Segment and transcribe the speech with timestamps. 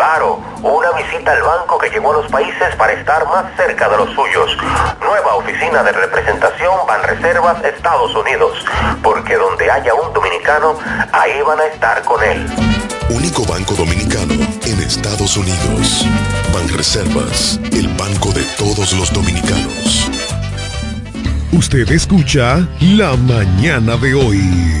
[0.00, 3.98] Claro, una visita al banco que llegó a los países para estar más cerca de
[3.98, 4.56] los suyos.
[4.98, 8.64] Nueva oficina de representación Banreservas Estados Unidos.
[9.02, 10.78] Porque donde haya un dominicano,
[11.12, 12.46] ahí van a estar con él.
[13.10, 14.32] Único banco dominicano
[14.64, 16.06] en Estados Unidos.
[16.54, 20.08] Banreservas, el banco de todos los dominicanos.
[21.52, 24.80] Usted escucha La Mañana de hoy.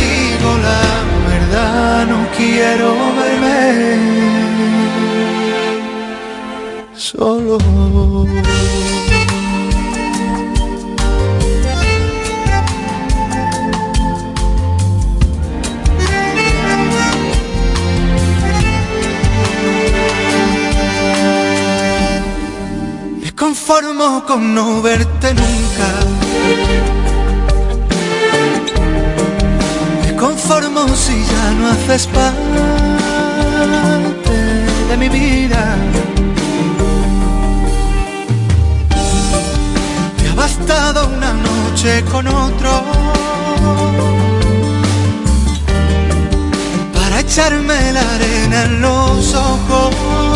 [0.00, 0.82] digo la
[1.30, 3.60] verdad, no quiero verme
[6.94, 7.58] solo.
[23.20, 26.99] Me conformo con no verte nunca.
[30.50, 32.60] Conformo si ya no haces parte
[34.88, 35.76] de mi vida.
[40.18, 42.82] Te ha bastado una noche con otro
[46.94, 50.29] para echarme la arena en los ojos.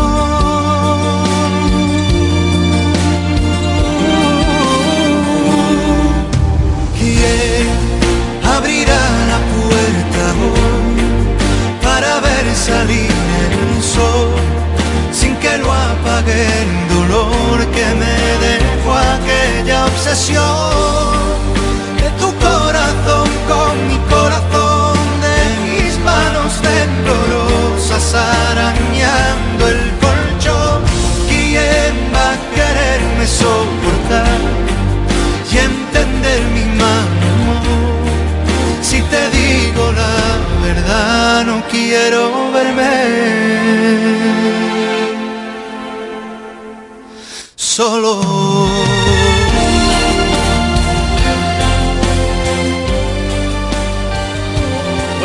[12.55, 13.11] Salir
[13.51, 14.35] el sol
[15.13, 18.17] sin que lo apague el dolor que me
[18.49, 20.45] dejó aquella obsesión
[22.03, 30.81] de tu corazón con mi corazón de mis manos temblorosas arañando el colchón
[31.29, 34.65] ¿Quién va a quererme soportar?
[35.55, 37.55] y entender mi mano.
[38.83, 42.34] Si te digo la verdad, no quiero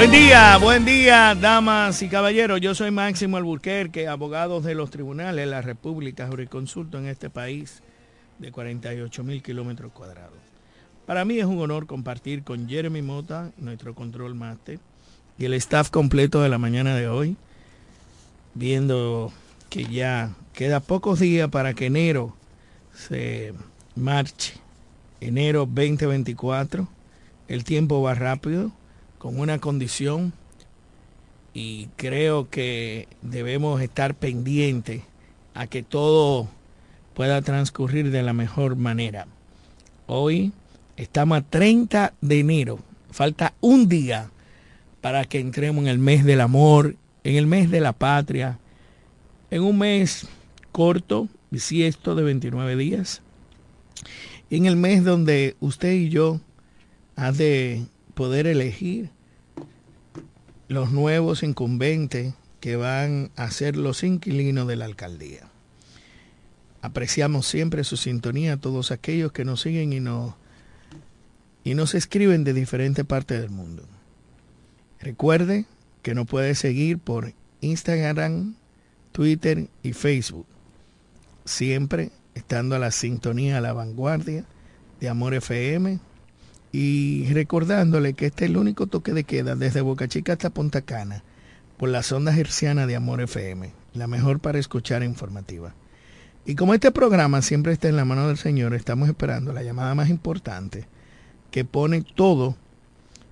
[0.09, 2.59] Buen día, buen día, damas y caballeros.
[2.59, 7.83] Yo soy Máximo Alburquerque, abogado de los tribunales de la República, jurisconsulto en este país
[8.39, 10.39] de 48 mil kilómetros cuadrados.
[11.05, 14.79] Para mí es un honor compartir con Jeremy Mota, nuestro control master,
[15.37, 17.37] y el staff completo de la mañana de hoy,
[18.55, 19.31] viendo
[19.69, 22.35] que ya queda pocos días para que enero
[22.95, 23.53] se
[23.95, 24.55] marche.
[25.21, 26.87] Enero 2024,
[27.47, 28.71] el tiempo va rápido,
[29.19, 30.33] con una condición,
[31.53, 35.03] y creo que debemos estar pendientes
[35.53, 36.47] a que todo
[37.13, 39.27] pueda transcurrir de la mejor manera.
[40.07, 40.53] Hoy
[40.95, 42.79] estamos a 30 de enero.
[43.11, 44.31] Falta un día
[45.01, 48.57] para que entremos en el mes del amor, en el mes de la patria,
[49.51, 50.27] en un mes
[50.71, 53.21] corto, bisiesto de 29 días,
[54.49, 56.39] en el mes donde usted y yo
[57.15, 57.85] ha de
[58.19, 59.11] poder elegir
[60.67, 65.47] los nuevos incumbentes que van a ser los inquilinos de la alcaldía.
[66.81, 70.33] Apreciamos siempre su sintonía a todos aquellos que nos siguen y nos,
[71.63, 73.87] y nos escriben de diferentes partes del mundo.
[74.99, 75.65] Recuerde
[76.01, 77.31] que nos puede seguir por
[77.61, 78.55] Instagram,
[79.13, 80.45] Twitter y Facebook.
[81.45, 84.43] Siempre estando a la sintonía, a la vanguardia
[84.99, 85.99] de Amor FM
[86.71, 90.81] y recordándole que este es el único toque de queda desde Boca Chica hasta Punta
[90.81, 91.23] Cana
[91.77, 95.73] por la sonda herciana de Amor FM, la mejor para escuchar informativa.
[96.45, 99.95] Y como este programa siempre está en la mano del Señor, estamos esperando la llamada
[99.95, 100.85] más importante
[101.51, 102.55] que pone todo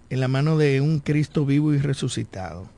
[0.10, 2.70] en la mano de un Cristo vivo y resucitado,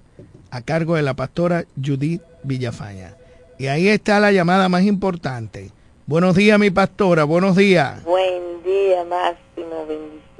[0.49, 3.15] a cargo de la pastora Judith Villafaña.
[3.57, 5.71] Y ahí está la llamada más importante.
[6.07, 8.03] Buenos días, mi pastora, buenos días.
[8.03, 9.85] Buen día, Máximo,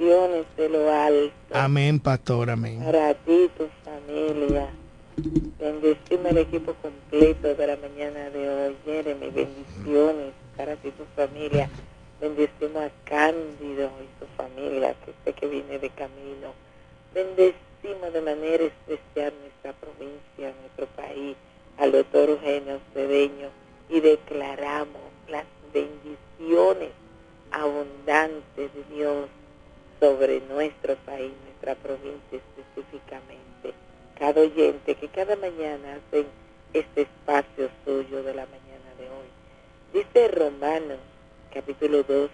[0.00, 1.34] bendiciones de lo alto.
[1.52, 2.82] Amén, pastor, amén.
[2.84, 4.68] Para ti, tu familia.
[5.58, 8.76] Bendecime el equipo completo de la mañana de hoy.
[8.84, 11.68] Jeremy, bendiciones para ti, tu familia.
[12.20, 16.52] Bendecimos a Cándido y su familia, que sé que viene de camino.
[17.14, 21.36] Bendecimos de manera especial nuestra provincia, nuestro país,
[21.78, 23.48] al doctor Eugenio Cedeño
[23.88, 26.90] y declaramos las bendiciones
[27.50, 29.28] abundantes de Dios
[30.00, 33.74] sobre nuestro país, nuestra provincia específicamente.
[34.18, 36.26] Cada oyente que cada mañana hacen
[36.72, 39.28] este espacio suyo de la mañana de hoy.
[39.92, 40.98] Dice Romanos
[41.52, 42.30] capítulo 12,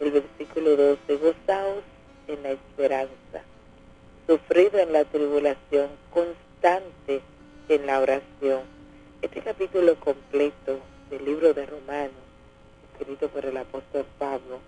[0.00, 1.84] el versículo 12, gozaos
[2.28, 3.42] en la esperanza,
[4.26, 7.22] sufrido en la tribulación, constante
[7.68, 8.62] en la oración.
[9.22, 12.24] Este capítulo completo del libro de Romanos
[12.98, 14.60] escrito por el apóstol Pablo,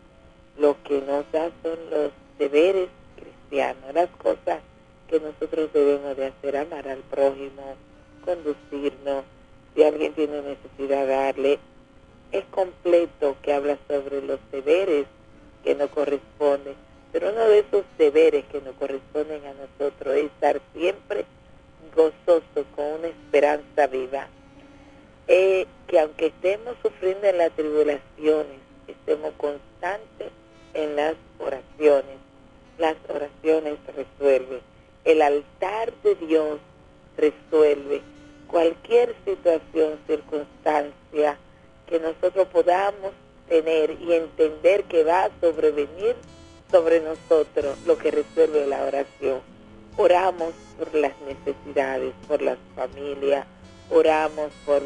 [0.58, 4.60] lo que nos da son los deberes cristianos, las cosas
[5.08, 7.76] que nosotros debemos de hacer, amar al prójimo,
[8.24, 9.24] conducirnos,
[9.74, 11.58] si alguien tiene necesidad, darle.
[12.32, 15.06] Es completo que habla sobre los deberes
[15.62, 16.74] que nos corresponden,
[17.12, 21.24] pero uno de esos deberes que nos corresponden a nosotros es estar siempre
[21.94, 24.28] gozoso con una esperanza viva
[25.28, 30.30] eh, que aunque estemos sufriendo en las tribulaciones, estemos constantes
[30.76, 32.18] en las oraciones.
[32.78, 34.60] Las oraciones resuelven.
[35.04, 36.58] El altar de Dios
[37.16, 38.02] resuelve
[38.46, 41.38] cualquier situación, circunstancia
[41.86, 43.12] que nosotros podamos
[43.48, 46.16] tener y entender que va a sobrevenir
[46.70, 49.40] sobre nosotros lo que resuelve la oración.
[49.96, 53.46] Oramos por las necesidades, por las familias,
[53.90, 54.82] oramos por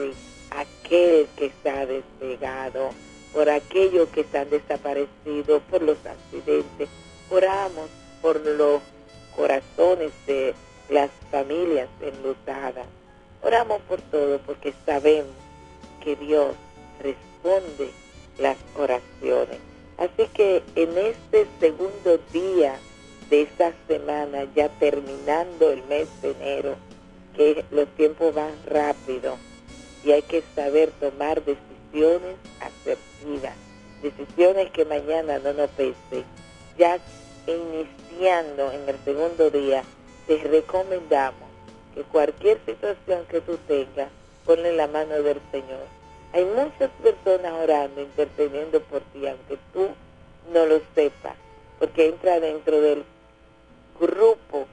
[0.51, 2.91] aquel que está despegado,
[3.33, 6.89] por aquellos que están desaparecidos, por los accidentes.
[7.31, 7.89] Oramos
[8.21, 8.81] por los
[9.37, 10.55] corazones de
[10.89, 12.87] las familias enlutadas.
[13.43, 15.33] Oramos por todo porque sabemos
[16.03, 16.55] que Dios
[17.03, 17.91] responde
[18.39, 19.59] las oraciones.
[19.99, 22.79] Así que en este segundo día
[23.29, 26.77] de esta semana, ya terminando el mes de enero,
[27.37, 29.37] que los tiempos van rápido,
[30.05, 32.35] y hay que saber tomar decisiones
[34.03, 36.25] decisiones que mañana no nos pese.
[36.79, 36.99] Ya
[37.47, 39.83] iniciando en el segundo día,
[40.27, 41.49] te recomendamos
[41.95, 44.09] que cualquier situación que tú tengas,
[44.45, 45.87] ponle la mano del Señor.
[46.33, 49.89] Hay muchas personas orando, intercediendo por ti, aunque tú
[50.53, 51.35] no lo sepas,
[51.79, 53.05] porque entra dentro del
[53.99, 54.67] grupo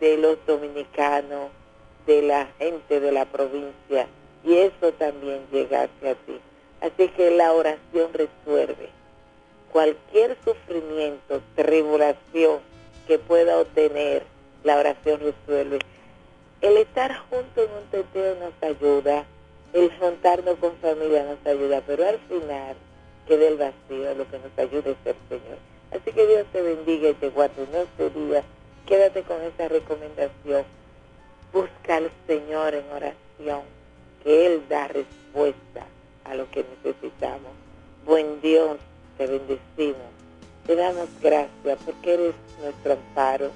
[0.00, 1.50] de los dominicanos,
[2.06, 4.06] de la gente de la provincia,
[4.44, 6.40] y eso también llega hacia ti.
[6.84, 8.90] Así que la oración resuelve.
[9.72, 12.58] Cualquier sufrimiento, tribulación
[13.06, 14.22] que pueda obtener,
[14.64, 15.78] la oración resuelve.
[16.60, 19.24] El estar juntos en un teteo nos ayuda,
[19.72, 22.76] el juntarnos con familia nos ayuda, pero al final
[23.26, 25.58] queda el vacío, lo que nos ayuda es el Señor.
[25.90, 28.44] Así que Dios te bendiga y te guarde no este día.
[28.84, 30.64] Quédate con esa recomendación.
[31.50, 33.62] Busca al Señor en oración
[34.22, 35.86] que Él da respuesta
[36.24, 37.52] a lo que necesitamos.
[38.06, 38.78] Buen Dios,
[39.16, 40.08] te bendecimos.
[40.66, 43.50] Te damos gracias porque eres nuestro amparo,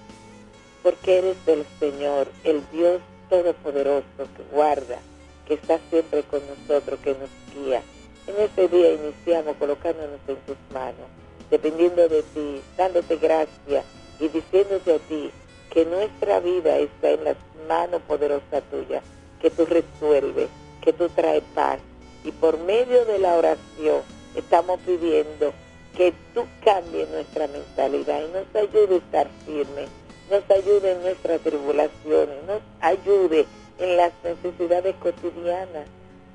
[0.82, 4.04] porque eres el Señor, el Dios Todopoderoso
[4.36, 4.98] que guarda,
[5.46, 7.82] que está siempre con nosotros, que nos guía.
[8.26, 11.08] En este día iniciamos colocándonos en tus manos,
[11.50, 13.84] dependiendo de ti, dándote gracias
[14.20, 15.30] y diciéndote a ti
[15.70, 17.36] que nuestra vida está en las
[17.68, 19.02] manos poderosas tuyas
[19.40, 20.48] que tú resuelves,
[20.82, 21.78] que tú traes paz.
[22.28, 24.02] Y por medio de la oración
[24.34, 25.54] estamos pidiendo
[25.96, 29.88] que tú cambies nuestra mentalidad y nos ayude a estar firmes,
[30.30, 33.46] nos ayude en nuestras tribulaciones, nos ayude
[33.78, 35.86] en las necesidades cotidianas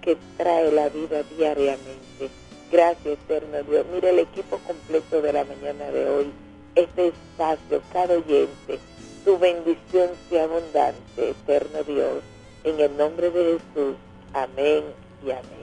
[0.02, 2.32] que trae la vida diariamente.
[2.72, 3.86] Gracias, eterno Dios.
[3.94, 6.32] Mira el equipo completo de la mañana de hoy,
[6.74, 8.80] este espacio, cada oyente,
[9.24, 12.24] tu bendición sea abundante, eterno Dios
[12.64, 13.96] en el nombre de Jesús.
[14.34, 14.86] Amén
[15.24, 15.63] y amén.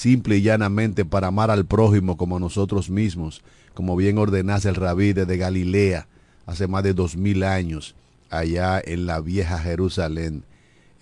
[0.00, 3.42] simple y llanamente para amar al prójimo como nosotros mismos,
[3.74, 6.08] como bien ordenase el rabí de Galilea
[6.46, 7.94] hace más de dos mil años,
[8.30, 10.42] allá en la vieja Jerusalén,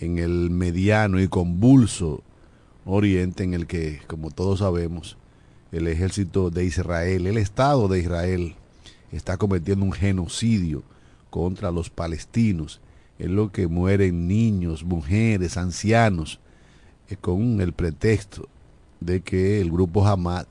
[0.01, 2.25] en el mediano y convulso
[2.85, 5.17] oriente en el que, como todos sabemos,
[5.71, 8.57] el ejército de Israel, el Estado de Israel,
[9.13, 10.83] está cometiendo un genocidio
[11.31, 12.81] contra los palestinos,
[13.21, 16.41] en lo que mueren niños, mujeres, ancianos,
[17.09, 18.49] eh, con el pretexto
[19.01, 20.47] de que el grupo Hamas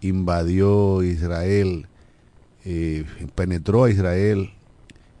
[0.00, 1.86] invadió Israel,
[2.64, 4.50] eh, penetró a Israel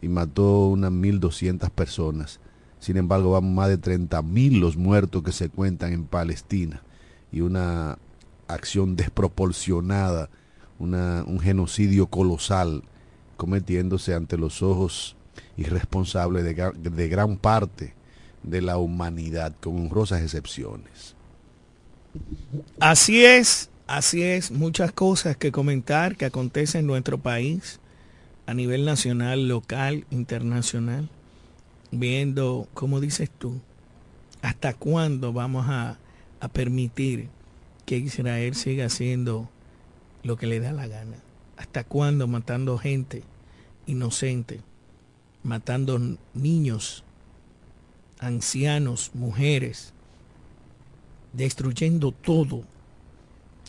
[0.00, 2.40] y mató unas 1.200 personas.
[2.80, 6.82] Sin embargo, van más de 30.000 los muertos que se cuentan en Palestina
[7.30, 7.98] y una
[8.48, 10.28] acción desproporcionada,
[10.78, 12.82] un genocidio colosal
[13.36, 15.16] cometiéndose ante los ojos
[15.56, 17.94] irresponsables de, de gran parte
[18.42, 21.14] de la humanidad, con honrosas excepciones.
[22.80, 27.80] Así es, así es, muchas cosas que comentar que acontecen en nuestro país
[28.46, 31.08] a nivel nacional, local, internacional,
[31.90, 33.60] viendo, como dices tú,
[34.42, 35.98] hasta cuándo vamos a,
[36.40, 37.28] a permitir
[37.86, 39.48] que Israel siga haciendo
[40.22, 41.16] lo que le da la gana.
[41.56, 43.22] ¿Hasta cuándo matando gente
[43.86, 44.60] inocente,
[45.42, 46.00] matando
[46.34, 47.04] niños,
[48.18, 49.91] ancianos, mujeres,
[51.32, 52.62] destruyendo todo?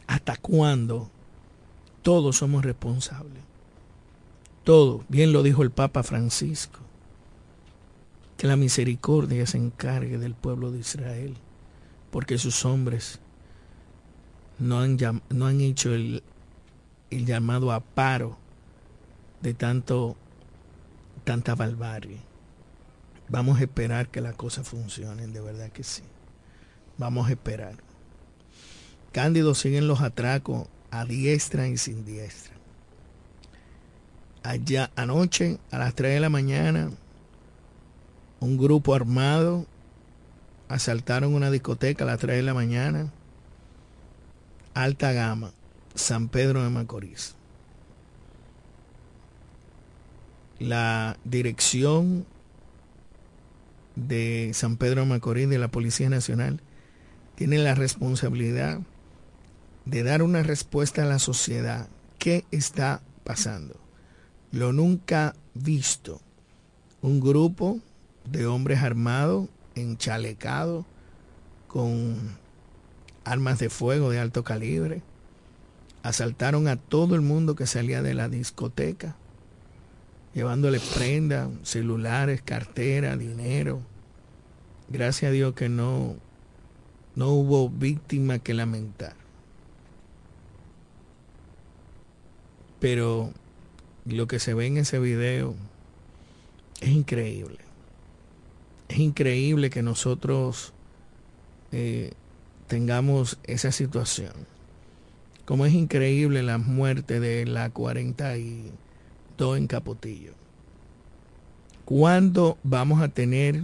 [0.08, 1.10] ¿Hasta cuándo
[2.02, 3.42] todos somos responsables?
[4.64, 6.80] Todo, bien lo dijo el Papa Francisco,
[8.38, 11.36] que la misericordia se encargue del pueblo de Israel,
[12.12, 13.20] porque sus hombres
[14.60, 14.98] no han,
[15.30, 16.24] no han hecho el,
[17.10, 18.38] el llamado a paro
[19.42, 20.16] de tanto
[21.24, 22.20] tanta barbarie.
[23.30, 26.04] Vamos a esperar que las cosas funcionen, de verdad que sí.
[26.98, 27.76] Vamos a esperar.
[29.12, 32.54] Cándido siguen los atracos a diestra y sin diestra.
[34.44, 36.92] Allá anoche, a las 3 de la mañana,
[38.40, 39.66] un grupo armado
[40.68, 43.12] asaltaron una discoteca a las 3 de la mañana
[44.74, 45.52] alta gama,
[45.96, 47.36] San Pedro de Macorís.
[50.60, 52.26] La dirección
[53.96, 56.62] de San Pedro de Macorís de la Policía Nacional
[57.36, 58.80] tiene la responsabilidad
[59.86, 61.88] de dar una respuesta a la sociedad.
[62.20, 63.76] ¿Qué está pasando?
[64.52, 66.22] Lo nunca visto.
[67.02, 67.80] Un grupo
[68.30, 70.86] de hombres armados, enchalecados,
[71.68, 72.38] con
[73.26, 75.02] armas de fuego de alto calibre,
[76.04, 79.16] asaltaron a todo el mundo que salía de la discoteca,
[80.34, 83.82] llevándole prenda, celulares, cartera, dinero.
[84.90, 86.16] Gracias a Dios que no,
[87.16, 89.16] no hubo víctima que lamentar.
[92.80, 93.32] Pero
[94.06, 95.56] lo que se ve en ese video
[96.82, 97.60] es increíble.
[98.90, 100.74] Es increíble que nosotros
[101.72, 102.12] eh,
[102.68, 104.34] tengamos esa situación.
[105.46, 110.34] Como es increíble la muerte de la 42 en Capotillo.
[111.86, 113.62] ¿Cuándo vamos a tener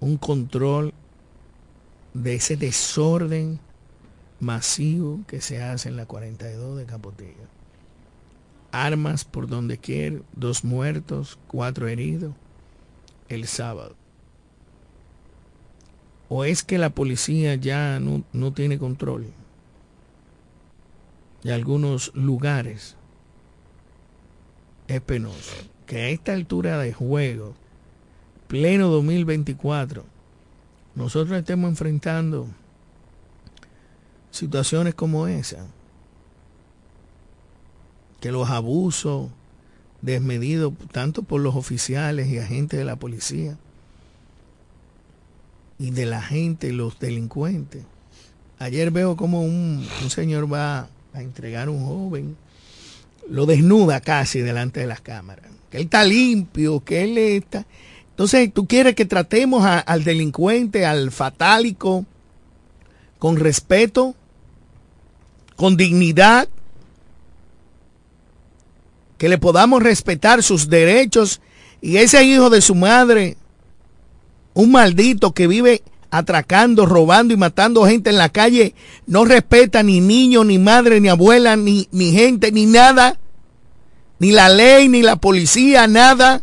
[0.00, 0.92] un control
[2.14, 3.60] de ese desorden
[4.40, 7.48] masivo que se hace en la 42 de Capotillo?
[8.72, 12.34] Armas por donde quiera, dos muertos, cuatro heridos
[13.28, 13.94] el sábado.
[16.28, 19.26] ¿O es que la policía ya no, no tiene control
[21.42, 22.96] de algunos lugares?
[24.86, 25.54] Es penoso.
[25.86, 27.54] Que a esta altura de juego,
[28.46, 30.04] pleno 2024,
[30.94, 32.48] nosotros estemos enfrentando
[34.30, 35.66] situaciones como esa.
[38.20, 39.30] Que los abusos
[40.02, 43.56] desmedidos, tanto por los oficiales y agentes de la policía,
[45.78, 47.82] y de la gente, los delincuentes.
[48.58, 52.36] Ayer veo como un, señor va a entregar a un joven,
[53.28, 55.46] lo desnuda casi delante de las cámaras.
[55.70, 57.64] Que él está limpio, que él está...
[58.20, 62.04] Entonces, tú quieres que tratemos al delincuente, al fatálico,
[63.18, 64.14] con respeto,
[65.56, 66.46] con dignidad.
[69.16, 71.40] que le podamos respetar sus derechos
[71.80, 73.38] y ese hijo de su madre,
[74.52, 78.74] un maldito que vive atracando, robando y matando gente en la calle,
[79.06, 83.18] no respeta ni niño, ni madre, ni abuela, ni, ni gente, ni nada,
[84.18, 86.42] ni la ley, ni la policía, nada.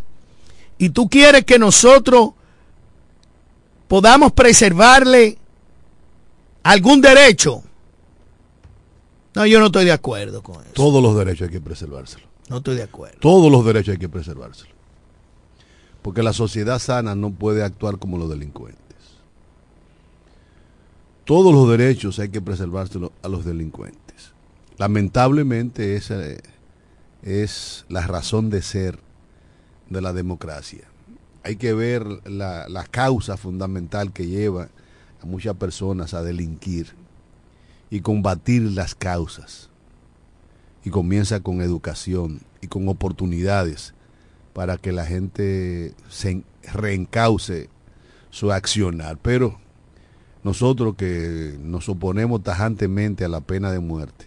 [0.78, 2.32] Y tú quieres que nosotros
[3.88, 5.38] podamos preservarle
[6.64, 7.64] algún derecho.
[9.34, 10.74] No, yo no estoy de acuerdo con eso.
[10.74, 12.28] Todos los derechos hay que preservárselos.
[12.50, 13.18] No estoy de acuerdo.
[13.20, 14.74] Todos los derechos hay que preservárselos.
[16.02, 18.82] Porque la sociedad sana no puede actuar como los delincuentes.
[21.26, 24.34] Todos los derechos hay que preservárselos a los delincuentes.
[24.78, 26.22] Lamentablemente esa
[27.22, 29.00] es la razón de ser
[29.90, 30.86] de la democracia.
[31.44, 34.70] Hay que ver la, causa fundamental que lleva
[35.22, 36.94] a muchas personas a delinquir
[37.90, 39.70] y combatir las causas.
[40.84, 43.94] Y comienza con educación y con oportunidades
[44.54, 47.70] para que la gente se reencauce
[48.30, 49.18] su accionar.
[49.22, 49.60] Pero
[50.44, 54.27] nosotros que nos oponemos tajantemente a la pena de muerte,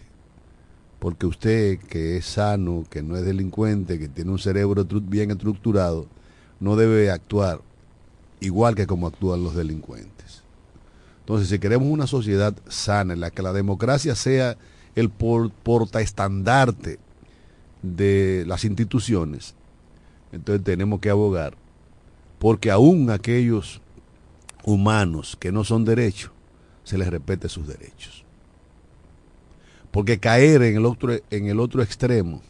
[1.01, 6.05] porque usted que es sano, que no es delincuente, que tiene un cerebro bien estructurado,
[6.59, 7.59] no debe actuar
[8.39, 10.43] igual que como actúan los delincuentes.
[11.21, 14.57] Entonces, si queremos una sociedad sana en la que la democracia sea
[14.93, 16.99] el portaestandarte
[17.81, 19.55] de las instituciones,
[20.31, 21.55] entonces tenemos que abogar
[22.37, 23.81] porque aún aquellos
[24.63, 26.31] humanos que no son derechos,
[26.83, 28.20] se les respete sus derechos.
[29.91, 32.41] Porque caer en el otro, en el otro extremo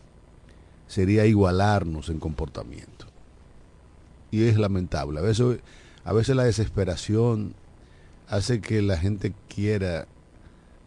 [0.87, 3.07] sería igualarnos en comportamiento.
[4.29, 5.19] Y es lamentable.
[5.19, 5.59] A veces,
[6.03, 7.55] a veces la desesperación
[8.27, 10.07] hace que la gente quiera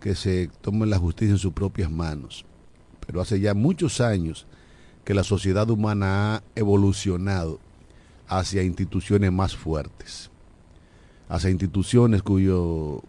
[0.01, 2.45] que se tome la justicia en sus propias manos.
[3.07, 4.47] Pero hace ya muchos años
[5.05, 7.61] que la sociedad humana ha evolucionado
[8.27, 10.31] hacia instituciones más fuertes,
[11.29, 13.03] hacia instituciones cuyo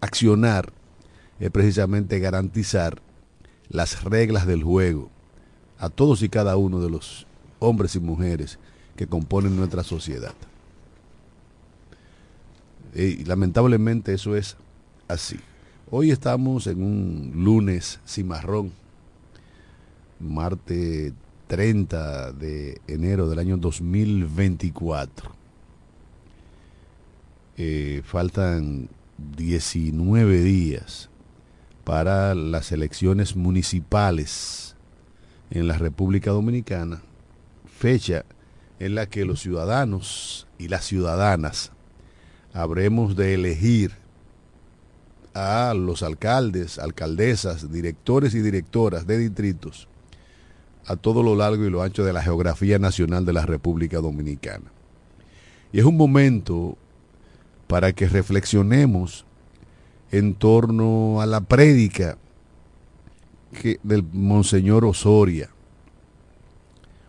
[0.00, 0.72] accionar
[1.40, 3.00] es precisamente garantizar
[3.70, 5.10] las reglas del juego
[5.78, 7.26] a todos y cada uno de los
[7.58, 8.58] hombres y mujeres
[8.94, 10.34] que componen nuestra sociedad.
[12.94, 14.56] Y lamentablemente eso es
[15.08, 15.40] así.
[15.90, 18.72] Hoy estamos en un lunes cimarrón,
[20.18, 21.14] martes
[21.46, 25.30] 30 de enero del año 2024.
[27.56, 28.88] Eh, faltan
[29.36, 31.09] 19 días
[31.90, 34.76] para las elecciones municipales
[35.50, 37.02] en la República Dominicana,
[37.66, 38.24] fecha
[38.78, 41.72] en la que los ciudadanos y las ciudadanas
[42.52, 43.90] habremos de elegir
[45.34, 49.88] a los alcaldes, alcaldesas, directores y directoras de distritos
[50.86, 54.70] a todo lo largo y lo ancho de la geografía nacional de la República Dominicana.
[55.72, 56.78] Y es un momento
[57.66, 59.26] para que reflexionemos
[60.10, 62.18] en torno a la prédica
[63.82, 65.50] del Monseñor Osoria,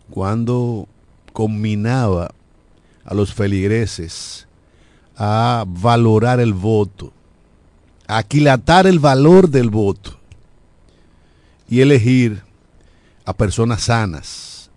[0.09, 0.87] cuando
[1.33, 2.31] combinaba
[3.05, 4.47] a los feligreses
[5.15, 7.13] a valorar el voto,
[8.07, 10.17] a aquilatar el valor del voto
[11.69, 12.43] y elegir
[13.25, 14.69] a personas sanas,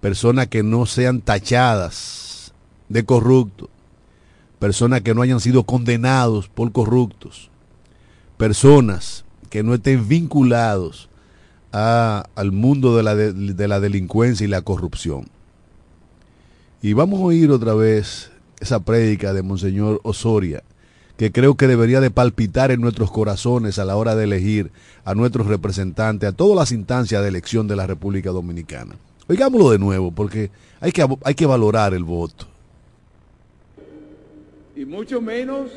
[0.00, 2.52] personas que no sean tachadas
[2.88, 3.68] de corruptos,
[4.64, 7.50] personas que no hayan sido condenados por corruptos,
[8.38, 11.10] personas que no estén vinculados
[11.70, 15.28] al mundo de la, de la delincuencia y la corrupción.
[16.80, 20.62] Y vamos a oír otra vez esa prédica de Monseñor Osoria,
[21.18, 24.72] que creo que debería de palpitar en nuestros corazones a la hora de elegir
[25.04, 28.94] a nuestros representantes, a todas las instancias de elección de la República Dominicana.
[29.28, 30.50] Oigámoslo de nuevo, porque
[30.80, 32.53] hay que, hay que valorar el voto.
[34.76, 35.70] Y mucho menos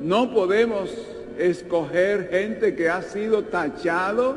[0.00, 0.90] no podemos
[1.38, 4.36] escoger gente que ha sido tachado,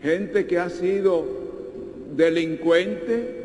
[0.00, 1.24] gente que ha sido
[2.14, 3.42] delincuente,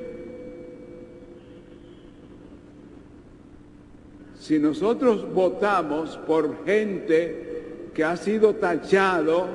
[4.48, 9.46] Si nosotros votamos por gente que ha sido tachado,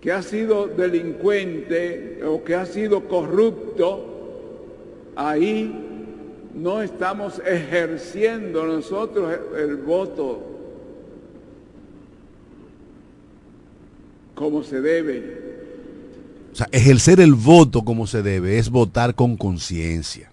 [0.00, 4.04] que ha sido delincuente o que ha sido corrupto,
[5.14, 5.85] ahí
[6.56, 10.42] no estamos ejerciendo nosotros el voto
[14.34, 15.46] como se debe.
[16.52, 20.30] O sea, ejercer el voto como se debe es votar con conciencia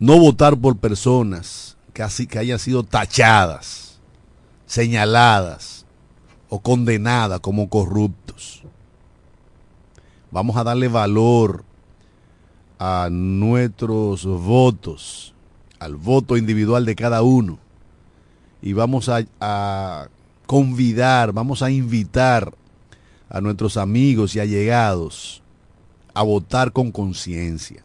[0.00, 4.00] no votar por personas que, así, que hayan sido tachadas,
[4.64, 5.84] señaladas
[6.48, 8.62] o condenadas como corruptos.
[10.30, 11.64] Vamos a darle valor
[12.82, 15.34] a nuestros votos,
[15.78, 17.58] al voto individual de cada uno.
[18.62, 20.08] Y vamos a, a
[20.46, 22.54] convidar, vamos a invitar
[23.28, 25.42] a nuestros amigos y allegados
[26.14, 27.84] a votar con conciencia.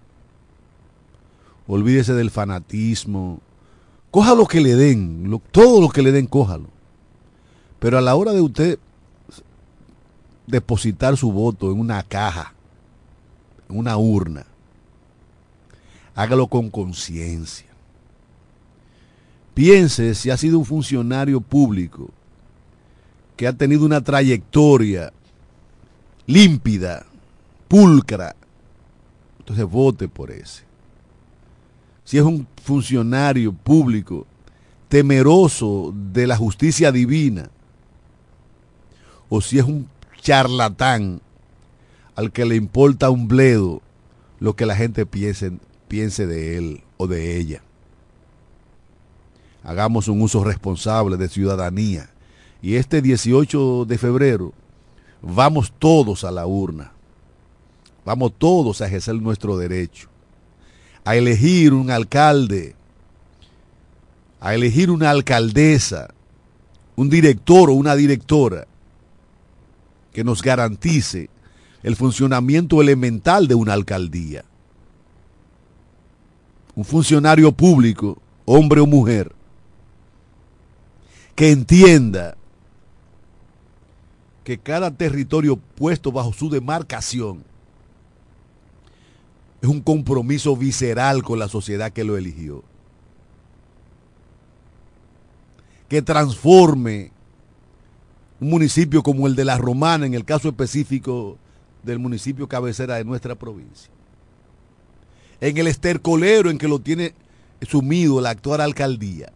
[1.68, 3.42] Olvídese del fanatismo.
[4.12, 6.70] Coja lo que le den, todo lo que le den, cójalo.
[7.80, 8.80] Pero a la hora de usted
[10.48, 12.54] depositar su voto en una caja,
[13.70, 14.46] en una urna,
[16.16, 17.68] hágalo con conciencia.
[19.54, 22.10] Piense si ha sido un funcionario público
[23.38, 25.12] que ha tenido una trayectoria
[26.26, 27.06] límpida,
[27.68, 28.36] pulcra.
[29.40, 30.64] Entonces vote por ese.
[32.04, 34.26] Si es un funcionario público
[34.88, 37.50] temeroso de la justicia divina,
[39.30, 39.90] o si es un
[40.22, 41.22] charlatán
[42.16, 43.82] al que le importa un bledo
[44.40, 45.52] lo que la gente piense,
[45.88, 47.62] piense de él o de ella.
[49.64, 52.10] Hagamos un uso responsable de ciudadanía.
[52.62, 54.54] Y este 18 de febrero
[55.22, 56.92] vamos todos a la urna.
[58.06, 60.08] Vamos todos a ejercer nuestro derecho.
[61.04, 62.76] A elegir un alcalde.
[64.40, 66.14] A elegir una alcaldesa.
[66.96, 68.68] Un director o una directora
[70.14, 71.30] que nos garantice
[71.84, 74.46] el funcionamiento elemental de una alcaldía.
[76.76, 79.34] Un funcionario público, hombre o mujer,
[81.36, 82.36] que entienda
[84.44, 87.44] que cada territorio puesto bajo su demarcación
[89.62, 92.64] es un compromiso visceral con la sociedad que lo eligió.
[95.90, 97.12] Que transforme
[98.40, 101.38] un municipio como el de La Romana, en el caso específico
[101.84, 103.95] del municipio cabecera de nuestra provincia.
[105.42, 107.14] En el estercolero en que lo tiene
[107.62, 109.32] sumido la actual alcaldía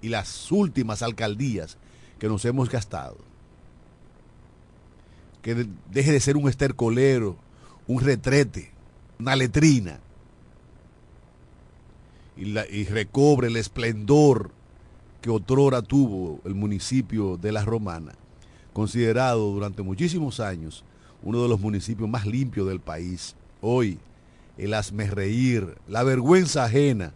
[0.00, 1.76] y las últimas alcaldías
[2.18, 3.16] que nos hemos gastado.
[5.42, 7.36] Que deje de ser un estercolero,
[7.86, 8.70] un retrete,
[9.18, 10.00] una letrina.
[12.36, 14.52] Y, recobre el esplendor
[15.20, 18.12] que otrora tuvo el municipio de La Romana,
[18.72, 20.84] considerado durante muchísimos años
[21.24, 23.34] uno de los municipios más limpios del país.
[23.60, 23.98] Hoy,
[24.56, 24.74] el
[25.10, 27.12] reír, la vergüenza ajena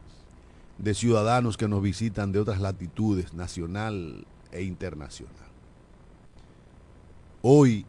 [0.78, 5.36] de ciudadanos que nos visitan de otras latitudes, nacional e internacional.
[7.42, 7.86] Hoy,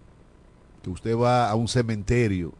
[0.81, 2.53] que usted va a un cementerio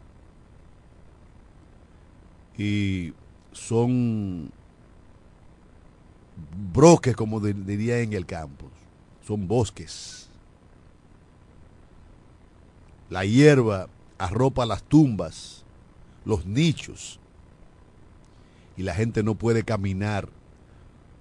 [2.56, 3.12] y
[3.52, 4.50] son
[6.72, 8.66] broques, como diría en el campo,
[9.26, 10.28] son bosques.
[13.10, 15.63] La hierba arropa las tumbas,
[16.24, 17.20] los nichos,
[18.76, 20.28] y la gente no puede caminar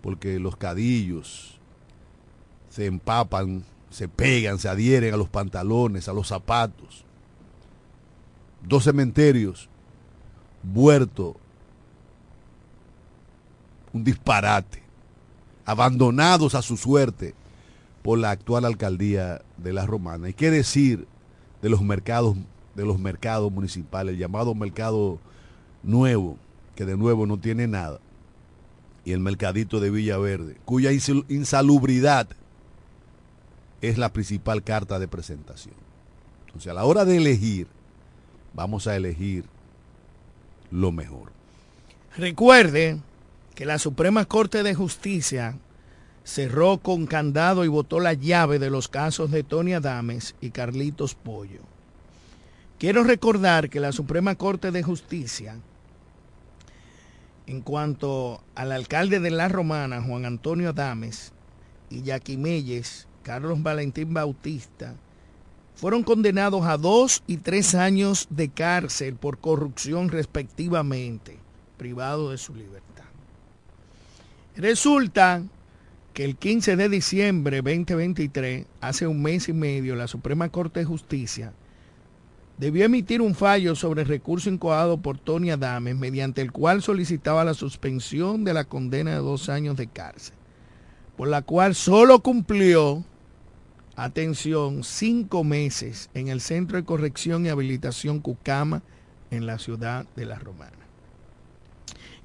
[0.01, 1.59] porque los cadillos
[2.69, 7.05] se empapan, se pegan, se adhieren a los pantalones, a los zapatos.
[8.63, 9.69] Dos cementerios,
[10.63, 11.35] muerto,
[13.91, 14.83] un disparate
[15.65, 17.35] abandonados a su suerte
[18.01, 20.29] por la actual alcaldía de la Romana.
[20.29, 21.07] ¿Y qué decir
[21.61, 22.35] de los mercados,
[22.75, 25.19] de los mercados municipales, el llamado mercado
[25.83, 26.37] nuevo,
[26.75, 27.99] que de nuevo no tiene nada,
[29.05, 32.27] y el mercadito de Villaverde, cuya insalubridad
[33.81, 35.75] es la principal carta de presentación.
[36.47, 37.67] Entonces, a la hora de elegir,
[38.53, 39.45] vamos a elegir
[40.71, 41.31] lo mejor.
[42.15, 43.01] Recuerde
[43.55, 45.57] que la Suprema Corte de Justicia
[46.23, 51.15] cerró con candado y votó la llave de los casos de Tony Adames y Carlitos
[51.15, 51.72] Pollo.
[52.83, 55.55] Quiero recordar que la Suprema Corte de Justicia,
[57.47, 61.31] en cuanto al alcalde de La Romana, Juan Antonio Adames,
[61.89, 64.95] y Meyes, Carlos Valentín Bautista,
[65.75, 71.39] fueron condenados a dos y tres años de cárcel por corrupción respectivamente,
[71.77, 73.05] privado de su libertad.
[74.57, 75.41] Resulta
[76.13, 80.85] que el 15 de diciembre 2023, hace un mes y medio, la Suprema Corte de
[80.85, 81.53] Justicia
[82.57, 87.43] debió emitir un fallo sobre el recurso incoado por Tony Adames, mediante el cual solicitaba
[87.43, 90.35] la suspensión de la condena de dos años de cárcel,
[91.17, 93.03] por la cual solo cumplió,
[93.95, 98.81] atención, cinco meses en el Centro de Corrección y Habilitación Cucama
[99.31, 100.71] en la ciudad de La Romana.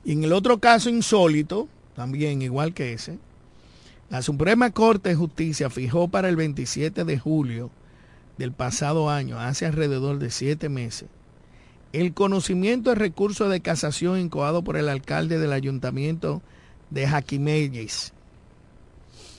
[0.05, 3.19] Y en el otro caso insólito, también igual que ese,
[4.11, 7.71] la Suprema Corte de Justicia fijó para el 27 de julio
[8.39, 11.09] del pasado año, hace alrededor de siete meses,
[11.93, 16.43] el conocimiento del recurso de casación incoado por el alcalde del ayuntamiento
[16.91, 18.13] de Jaquimelles,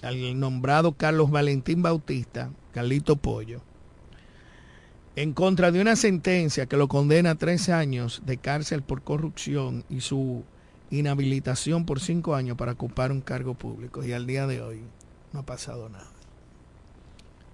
[0.02, 3.62] al nombrado Carlos Valentín Bautista, Carlito Pollo,
[5.16, 9.84] en contra de una sentencia que lo condena a tres años de cárcel por corrupción
[9.90, 10.44] y su
[10.92, 14.04] inhabilitación por cinco años para ocupar un cargo público.
[14.04, 14.82] Y al día de hoy
[15.34, 16.10] no ha pasado nada.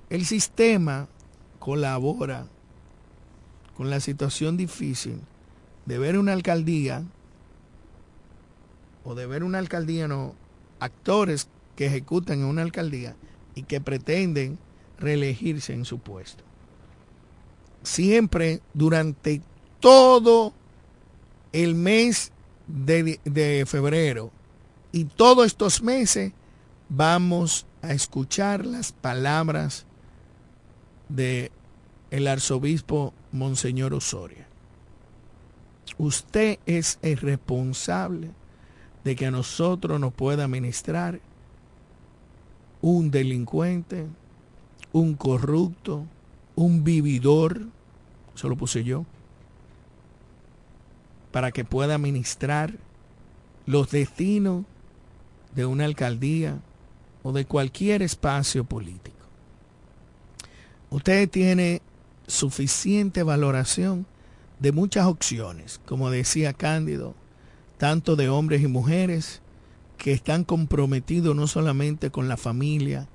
[0.10, 1.08] El sistema
[1.65, 2.45] colabora
[3.75, 5.19] con la situación difícil
[5.88, 7.04] de ver una alcaldía
[9.04, 10.36] o de ver una alcaldía, no,
[10.80, 13.15] actores que ejecutan en una alcaldía
[13.56, 14.60] y que pretenden
[14.99, 16.43] reelegirse en su puesto.
[17.82, 19.41] Siempre durante
[19.80, 20.54] todo
[21.51, 22.32] el mes
[22.67, 24.30] de, de febrero
[24.91, 26.32] y todos estos meses
[26.89, 29.88] vamos a escuchar las palabras
[31.10, 31.51] de
[32.15, 34.47] el arzobispo Monseñor Osoria.
[35.97, 38.32] Usted es el responsable
[39.04, 41.19] de que a nosotros nos pueda ministrar
[42.82, 44.08] un delincuente,
[44.93, 46.06] un corrupto,
[46.56, 47.63] un vividor,
[48.34, 49.06] eso lo puse yo,
[51.34, 52.75] para que pueda ministrar
[53.65, 54.63] los destinos
[55.54, 56.62] de una alcaldía
[57.23, 59.17] o de cualquier espacio político.
[60.91, 61.82] Usted tiene
[62.28, 64.06] suficiente valoración
[64.60, 67.16] de muchas opciones, como decía Cándido,
[67.78, 69.42] tanto de hombres y mujeres
[69.98, 73.08] que están comprometidos no solamente con la familia,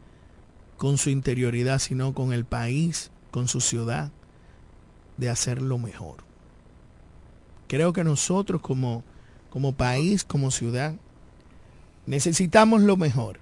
[0.77, 4.12] con su interioridad, sino con el país, con su ciudad,
[5.16, 6.25] de hacerlo mejor.
[7.68, 9.05] Creo que nosotros como,
[9.51, 10.94] como país, como ciudad,
[12.07, 13.40] necesitamos lo mejor.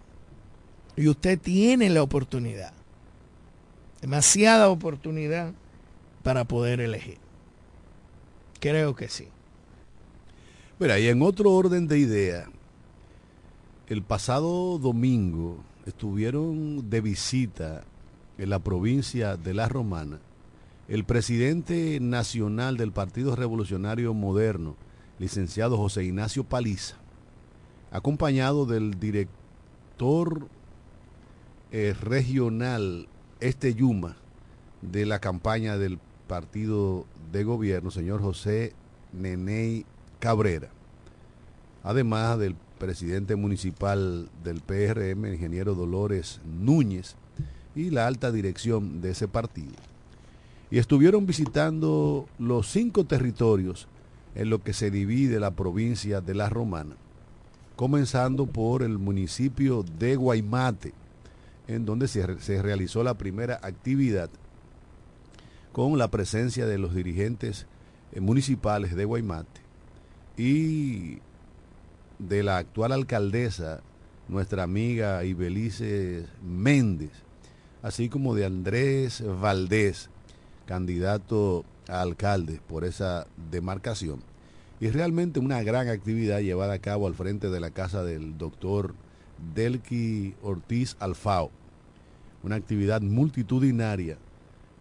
[0.97, 2.73] Y usted tiene la oportunidad
[4.01, 5.53] demasiada oportunidad
[6.23, 7.19] para poder elegir.
[8.61, 9.29] Creo que sí.
[10.79, 12.47] Mira, y en otro orden de idea,
[13.89, 17.85] el pasado domingo estuvieron de visita
[18.37, 20.21] en la provincia de La Romana
[20.89, 24.75] el presidente nacional del Partido Revolucionario Moderno,
[25.19, 26.97] licenciado José Ignacio Paliza,
[27.91, 30.49] acompañado del director
[31.73, 33.07] eh, regional
[33.41, 34.17] este Yuma
[34.83, 38.73] de la campaña del partido de gobierno, señor José
[39.13, 39.87] Neney
[40.19, 40.69] Cabrera,
[41.83, 47.17] además del presidente municipal del PRM, ingeniero Dolores Núñez,
[47.75, 49.75] y la alta dirección de ese partido.
[50.71, 53.89] Y estuvieron visitando los cinco territorios
[54.35, 56.97] en lo que se divide la provincia de La Romana,
[57.77, 60.93] comenzando por el municipio de Guaymate,
[61.69, 62.27] en donde se,
[62.63, 64.31] realizó la primera actividad
[65.73, 67.67] con la presencia de los dirigentes
[68.13, 69.61] eh, municipales de Guaymate
[70.37, 71.19] y
[72.19, 73.83] de la actual alcaldesa,
[74.29, 77.13] nuestra amiga Ibelice Méndez,
[77.83, 80.11] así como de Andrés Valdés,
[80.67, 84.23] candidato a alcalde por esa demarcación.
[84.81, 88.95] Y realmente una gran actividad llevada a cabo al frente de la casa del doctor
[89.55, 91.51] Delqui Ortiz Alfao,
[92.43, 94.19] una actividad multitudinaria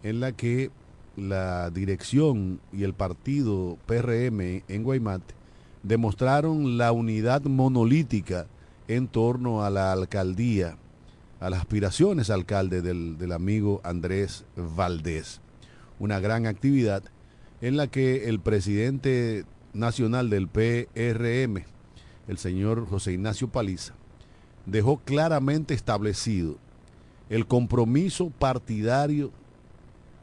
[0.02, 0.70] en la que
[1.16, 5.34] la dirección y el partido PRM en Guaymate
[5.82, 8.46] demostraron la unidad monolítica
[8.86, 10.76] en torno a la alcaldía,
[11.40, 15.40] a las aspiraciones alcalde del, del amigo Andrés Valdés.
[15.98, 17.02] Una gran actividad
[17.60, 21.64] en la que el presidente nacional del PRM,
[22.28, 23.94] el señor José Ignacio Paliza,
[24.66, 26.58] dejó claramente establecido
[27.30, 29.30] el compromiso partidario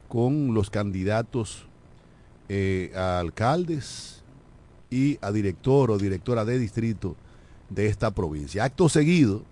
[0.08, 1.68] con los candidatos
[2.50, 4.24] eh, a alcaldes
[4.90, 7.16] y a director o directora de distrito
[7.70, 8.64] de esta provincia.
[8.64, 9.44] Acto seguido,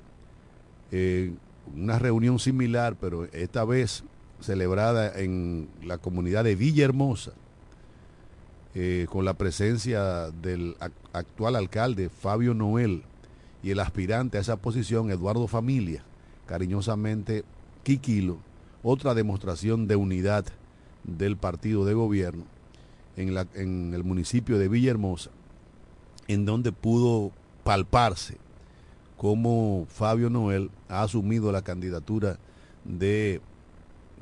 [0.91, 1.33] eh,
[1.75, 4.03] una reunión similar, pero esta vez
[4.39, 7.33] celebrada en la comunidad de Villahermosa,
[8.75, 10.75] eh, con la presencia del
[11.13, 13.03] actual alcalde Fabio Noel
[13.61, 16.03] y el aspirante a esa posición, Eduardo Familia
[16.45, 17.43] cariñosamente
[17.83, 18.37] Quiquilo,
[18.81, 20.45] otra demostración de unidad
[21.03, 22.45] del partido de gobierno
[23.17, 25.31] en, el municipio de Villahermosa,
[26.27, 27.31] en donde pudo
[27.63, 28.37] palparse
[29.17, 32.39] cómo Fabio Noel ha asumido la candidatura
[32.83, 33.41] de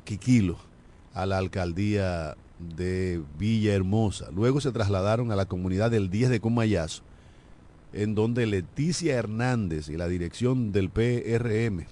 [0.04, 0.58] Quiquilo
[1.14, 4.30] a la alcaldía de Villahermosa.
[4.32, 7.02] Luego se trasladaron a la comunidad del 10 de Comayazo,
[7.92, 11.86] en donde Leticia Hernández y la dirección del PRM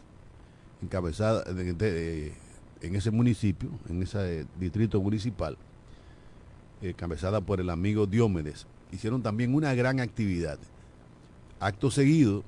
[0.82, 5.56] encabezada, en ese municipio, en ese distrito municipal,
[6.82, 10.58] eh, cabezada por el amigo Diómedes, hicieron también una gran actividad.
[11.58, 12.42] Acto seguido,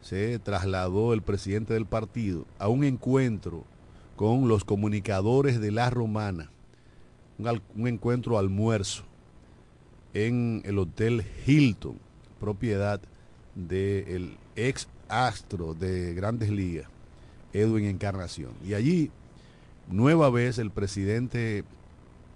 [0.00, 3.64] se trasladó el presidente del partido a un encuentro
[4.14, 6.50] con los comunicadores de la Romana,
[7.38, 9.04] un, encuentro almuerzo
[10.14, 11.98] en el Hotel Hilton,
[12.40, 13.00] propiedad
[13.54, 16.88] del ex astro de grandes ligas,
[17.52, 18.52] Edwin Encarnación.
[18.64, 19.10] Y allí,
[19.88, 21.64] nueva vez, el presidente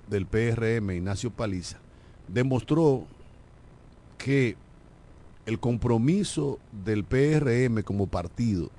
[0.08, 1.78] del PRM, Ignacio Paliza,
[2.28, 3.06] demostró
[4.18, 4.56] que
[5.46, 8.70] el compromiso del PRM como partido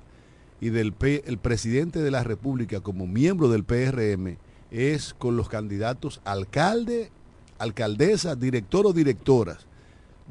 [0.60, 4.36] y del el presidente de la República como miembro del PRM
[4.70, 7.10] es con los candidatos alcalde,
[7.58, 9.66] alcaldesa, director o directoras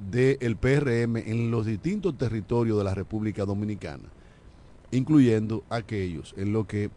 [0.09, 4.09] del PRM en los distintos territorios de la República Dominicana,
[4.91, 6.89] incluyendo aquellos en los que,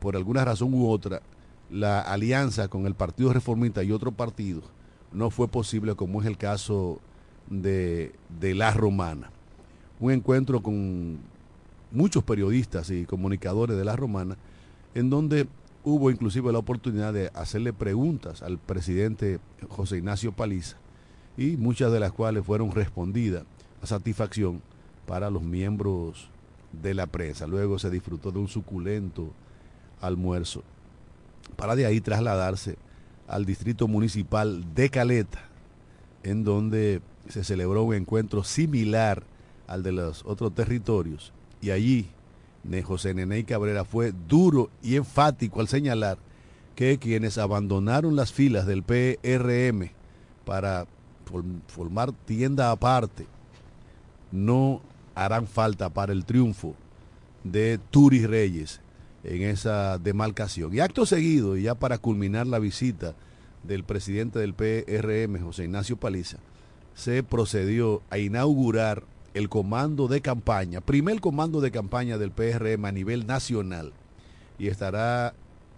[0.00, 1.22] por alguna razón u otra,
[1.70, 4.64] la alianza con el Partido Reformista y otros partidos
[5.12, 7.00] no fue posible, como es el caso
[7.48, 9.30] de, de La Romana.
[10.00, 11.18] Un encuentro con
[11.92, 14.36] muchos periodistas y comunicadores de La Romana,
[14.94, 15.46] en donde
[15.84, 20.76] hubo inclusive la oportunidad de hacerle preguntas al presidente José Ignacio Paliza
[21.36, 23.44] y muchas de las cuales fueron respondidas
[23.82, 24.62] a satisfacción
[25.06, 26.30] para los miembros
[26.82, 27.46] de la prensa.
[27.46, 29.32] Luego se disfrutó de un suculento
[30.00, 30.62] almuerzo
[31.56, 32.76] para de ahí trasladarse
[33.28, 35.42] al distrito municipal de Caleta,
[36.22, 39.22] en donde se celebró un encuentro similar
[39.66, 41.32] al de los otros territorios.
[41.60, 42.08] Y allí
[42.82, 46.18] José Nene Cabrera fue duro y enfático al señalar
[46.74, 49.90] que quienes abandonaron las filas del PRM
[50.44, 50.86] para
[51.68, 53.26] formar tienda aparte
[54.32, 54.80] no
[55.14, 56.74] harán falta para el triunfo
[57.44, 58.80] de Turi Reyes
[59.22, 60.74] en esa demarcación.
[60.74, 63.14] Y acto seguido, y ya para culminar la visita
[63.62, 66.38] del presidente del PRM, José Ignacio Paliza,
[66.94, 72.92] se procedió a inaugurar el comando de campaña, primer comando de campaña del PRM a
[72.92, 73.92] nivel nacional,
[74.58, 75.34] y estará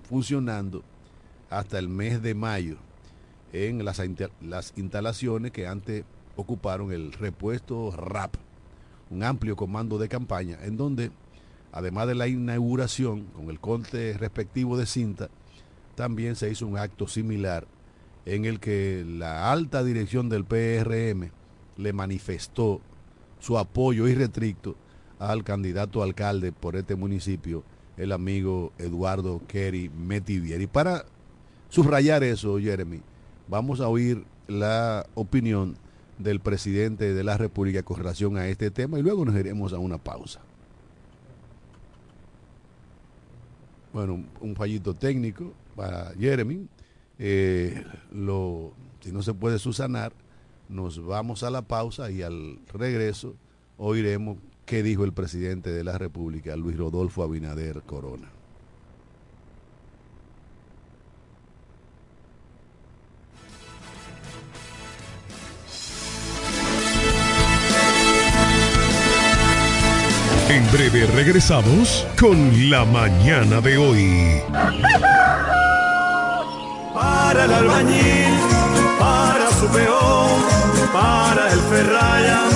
[0.08, 0.82] funcionando
[1.48, 2.76] hasta el mes de mayo
[3.52, 4.02] en las,
[4.42, 6.04] las instalaciones que antes
[6.36, 8.36] ocuparon el repuesto RAP,
[9.10, 11.10] un amplio comando de campaña, en donde,
[11.72, 15.28] además de la inauguración con el corte respectivo de cinta,
[15.94, 17.66] también se hizo un acto similar
[18.24, 21.30] en el que la alta dirección del PRM
[21.76, 22.80] le manifestó
[23.38, 24.76] su apoyo irrestricto
[25.18, 27.62] al candidato alcalde por este municipio,
[27.96, 30.60] el amigo Eduardo Kerry Metivier.
[30.60, 31.06] Y para
[31.68, 33.00] subrayar eso, Jeremy,
[33.48, 35.76] vamos a oír la opinión
[36.18, 39.78] del presidente de la República con relación a este tema y luego nos iremos a
[39.78, 40.40] una pausa.
[43.92, 46.68] Bueno, un fallito técnico para Jeremy.
[47.18, 50.12] Eh, lo, si no se puede susanar,
[50.68, 53.34] nos vamos a la pausa y al regreso
[53.78, 58.35] oiremos qué dijo el presidente de la República, Luis Rodolfo Abinader Corona.
[70.66, 74.42] En breve regresamos con la mañana de hoy.
[76.92, 78.34] Para el albañil,
[78.98, 80.42] para su peón,
[80.92, 82.55] para el ferraya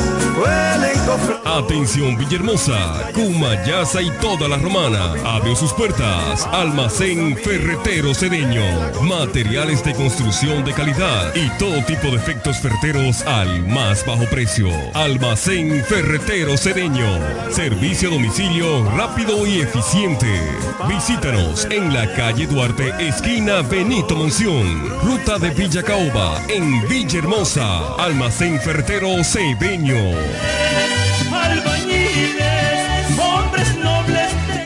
[1.45, 5.15] Atención Villahermosa, Cumayasa y toda la romana.
[5.25, 6.47] Abre sus puertas.
[6.53, 8.63] Almacén Ferretero Cedeño.
[9.03, 14.69] Materiales de construcción de calidad y todo tipo de efectos ferreteros al más bajo precio.
[14.95, 17.19] Almacén Ferretero Cedeño.
[17.51, 20.41] Servicio a domicilio rápido y eficiente.
[20.89, 24.89] Visítanos en la calle Duarte, esquina Benito Monción.
[25.03, 27.95] Ruta de Villa Caoba, en Villahermosa.
[27.97, 31.00] Almacén Ferretero Cedeño.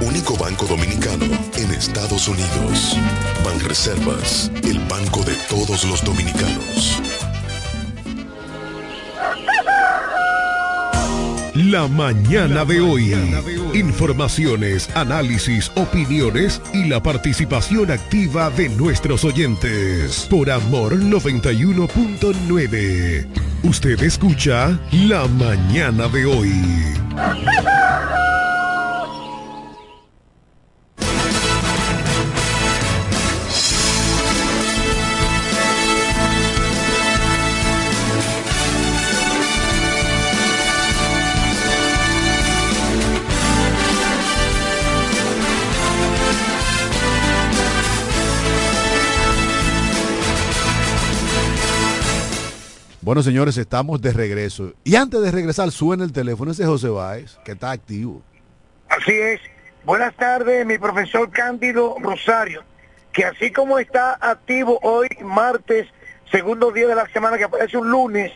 [0.00, 1.24] Único banco dominicano
[1.56, 2.96] en Estados Unidos.
[3.44, 7.00] Banreservas, el banco de todos los dominicanos.
[11.54, 13.12] La mañana de hoy.
[13.74, 20.28] Informaciones, análisis, opiniones y la participación activa de nuestros oyentes.
[20.30, 23.26] Por Amor 91.9.
[23.64, 26.52] Usted escucha La mañana de hoy.
[53.08, 54.74] Bueno, señores, estamos de regreso.
[54.84, 58.20] Y antes de regresar, suena el teléfono ese José Báez, que está activo.
[58.86, 59.40] Así es.
[59.86, 62.64] Buenas tardes, mi profesor Cándido Rosario,
[63.14, 65.88] que así como está activo hoy, martes,
[66.30, 68.30] segundo día de la semana, que aparece un lunes,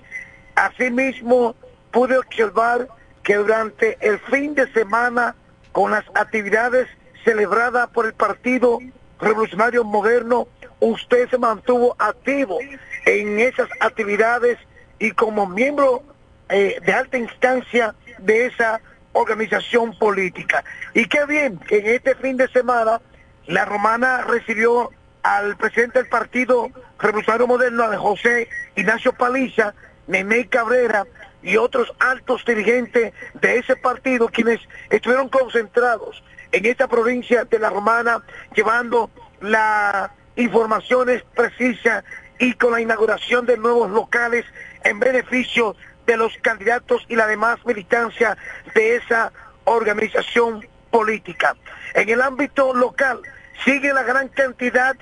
[0.54, 1.54] asimismo
[1.90, 2.88] pude observar
[3.22, 5.36] que durante el fin de semana,
[5.72, 6.88] con las actividades
[7.26, 8.78] celebradas por el Partido
[9.20, 10.48] Revolucionario Moderno,
[10.80, 12.58] usted se mantuvo activo
[13.06, 14.58] en esas actividades
[14.98, 16.02] y como miembro
[16.48, 18.80] eh, de alta instancia de esa
[19.12, 20.64] organización política.
[20.94, 23.00] Y qué bien que en este fin de semana
[23.46, 24.90] la romana recibió
[25.22, 29.74] al presidente del Partido Revolucionario Moderno, de José Ignacio Paliza,
[30.06, 31.04] Nene Cabrera
[31.42, 36.22] y otros altos dirigentes de ese partido, quienes estuvieron concentrados
[36.52, 38.22] en esta provincia de la Romana,
[38.54, 42.04] llevando las informaciones precisas
[42.38, 44.44] y con la inauguración de nuevos locales
[44.84, 45.76] en beneficio
[46.06, 48.36] de los candidatos y la demás militancia
[48.74, 49.32] de esa
[49.64, 51.56] organización política.
[51.94, 53.20] En el ámbito local
[53.64, 54.96] sigue la gran cantidad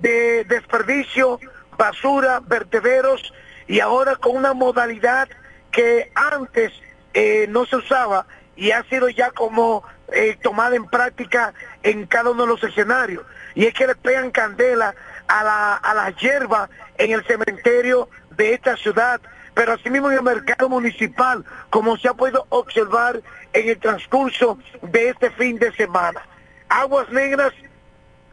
[0.00, 1.40] de desperdicio,
[1.78, 3.32] basura, vertederos
[3.66, 5.28] y ahora con una modalidad
[5.70, 6.72] que antes
[7.14, 8.26] eh, no se usaba
[8.56, 13.24] y ha sido ya como eh, tomada en práctica en cada uno de los escenarios.
[13.54, 14.94] Y es que le pegan candela
[15.32, 16.68] a la, a la hierba
[16.98, 19.18] en el cementerio de esta ciudad,
[19.54, 23.22] pero asimismo en el mercado municipal, como se ha podido observar
[23.54, 26.20] en el transcurso de este fin de semana.
[26.68, 27.52] Aguas negras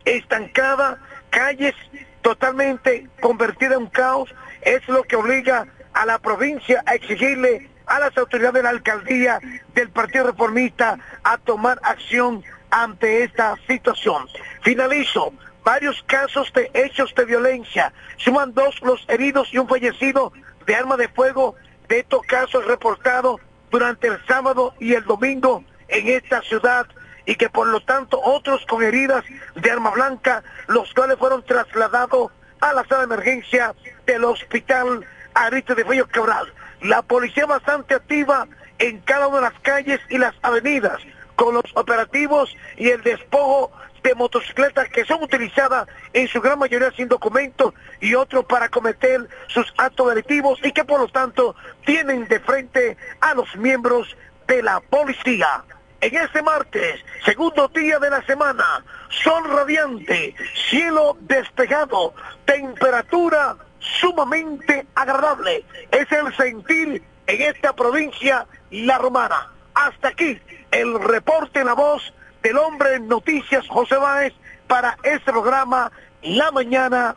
[0.03, 0.97] estancadas,
[1.29, 1.75] calles
[2.21, 8.17] totalmente convertidas en caos, es lo que obliga a la provincia a exigirle a las
[8.17, 9.39] autoridades de la alcaldía
[9.73, 14.27] del Partido Reformista a tomar acción ante esta situación.
[14.61, 15.33] Finalizo,
[15.69, 17.93] varios casos de hechos de violencia.
[18.17, 20.33] Suman dos los heridos y un fallecido
[20.65, 21.53] de arma de fuego
[21.87, 23.39] de estos casos reportados
[23.69, 26.87] durante el sábado y el domingo en esta ciudad
[27.27, 32.31] y que por lo tanto otros con heridas de arma blanca, los cuales fueron trasladados
[32.61, 33.75] a la sala de emergencia
[34.07, 35.05] del hospital
[35.35, 36.51] Ariste de Bello Cabral.
[36.81, 38.47] La policía bastante activa
[38.79, 40.99] en cada una de las calles y las avenidas
[41.35, 43.71] con los operativos y el despojo
[44.09, 49.27] de motocicletas que son utilizadas en su gran mayoría sin documentos y otros para cometer
[49.47, 51.55] sus actos delictivos y que por lo tanto
[51.85, 55.63] tienen de frente a los miembros de la policía.
[56.01, 60.33] En este martes, segundo día de la semana, sol radiante,
[60.69, 65.65] cielo despejado, temperatura sumamente agradable.
[65.91, 69.51] Es el sentir en esta provincia La Romana.
[69.75, 70.39] Hasta aquí
[70.71, 72.13] el reporte la voz
[72.43, 74.33] del hombre en noticias José Báez
[74.67, 77.15] para este programa La Mañana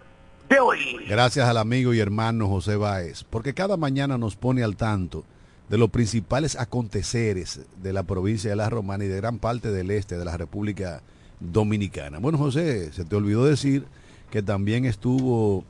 [0.49, 0.79] de hoy.
[1.09, 5.25] Gracias al amigo y hermano José Báez, porque cada mañana nos pone al tanto
[5.68, 9.91] de los principales aconteceres de la provincia de La Romana y de gran parte del
[9.91, 11.03] este de la República
[11.41, 12.18] Dominicana.
[12.18, 13.85] Bueno, José, se te olvidó decir
[14.31, 15.64] que también estuvo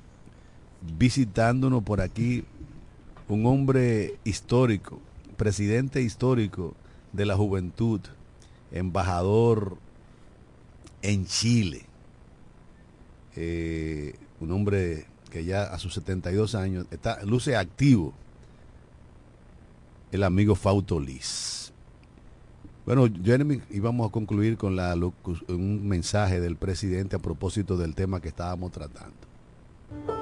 [0.99, 2.45] visitándonos por aquí
[3.29, 5.01] un hombre histórico,
[5.37, 6.75] presidente histórico
[7.13, 8.01] de la juventud,
[8.73, 9.77] embajador
[11.03, 11.83] en Chile.
[13.37, 18.13] Eh, un hombre que ya a sus 72 años está, luce activo,
[20.11, 21.73] el amigo Fauto Liz.
[22.85, 24.79] Bueno, Jeremy, íbamos a concluir con
[25.49, 29.15] un mensaje del presidente a propósito del tema que estábamos tratando.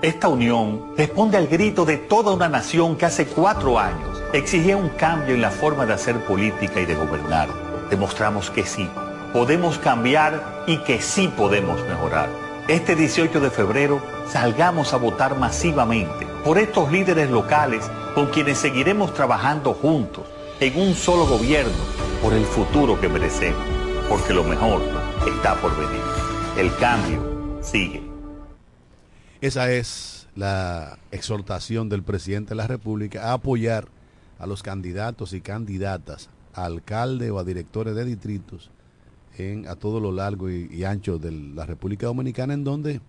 [0.03, 4.91] Esta unión responde al grito de toda una nación que hace cuatro años exigía un
[4.91, 7.70] cambio en la forma de hacer política y de gobernar.
[7.91, 8.89] Demostramos que sí,
[9.33, 12.29] podemos cambiar y que sí podemos mejorar.
[12.69, 19.13] Este 18 de febrero salgamos a votar masivamente por estos líderes locales con quienes seguiremos
[19.13, 20.25] trabajando juntos
[20.61, 21.73] en un solo gobierno
[22.23, 23.61] por el futuro que merecemos,
[24.09, 24.83] porque lo mejor
[25.27, 26.03] está por venir.
[26.57, 28.03] El cambio sigue.
[29.41, 33.89] Esa es la exhortación del presidente de la República a apoyar
[34.39, 38.71] a los candidatos y candidatas a alcalde o a directores de distritos
[39.39, 43.01] en, a todo lo largo y, ancho de la República Dominicana, en donde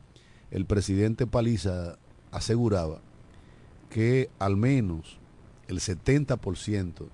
[0.51, 1.97] el presidente Paliza
[2.31, 2.99] aseguraba
[3.89, 5.17] que al menos
[5.67, 7.07] el 70%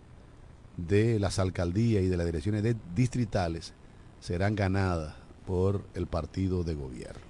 [0.78, 3.73] de las alcaldías y de las direcciones distritales
[4.19, 5.15] serán ganadas
[5.45, 7.21] por el partido de gobierno.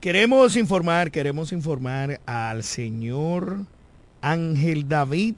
[0.00, 3.64] Queremos informar, queremos informar al señor
[4.20, 5.34] Ángel David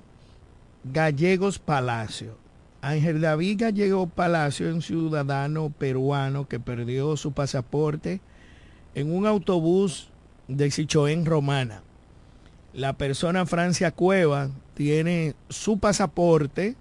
[0.84, 2.45] Gallegos Palacio.
[2.86, 8.20] Ángel David Gallegos Palacio un ciudadano peruano que perdió su pasaporte
[8.94, 10.10] en un autobús
[10.46, 11.82] de Sichoén Romana.
[12.72, 16.76] La persona Francia Cueva tiene su pasaporte.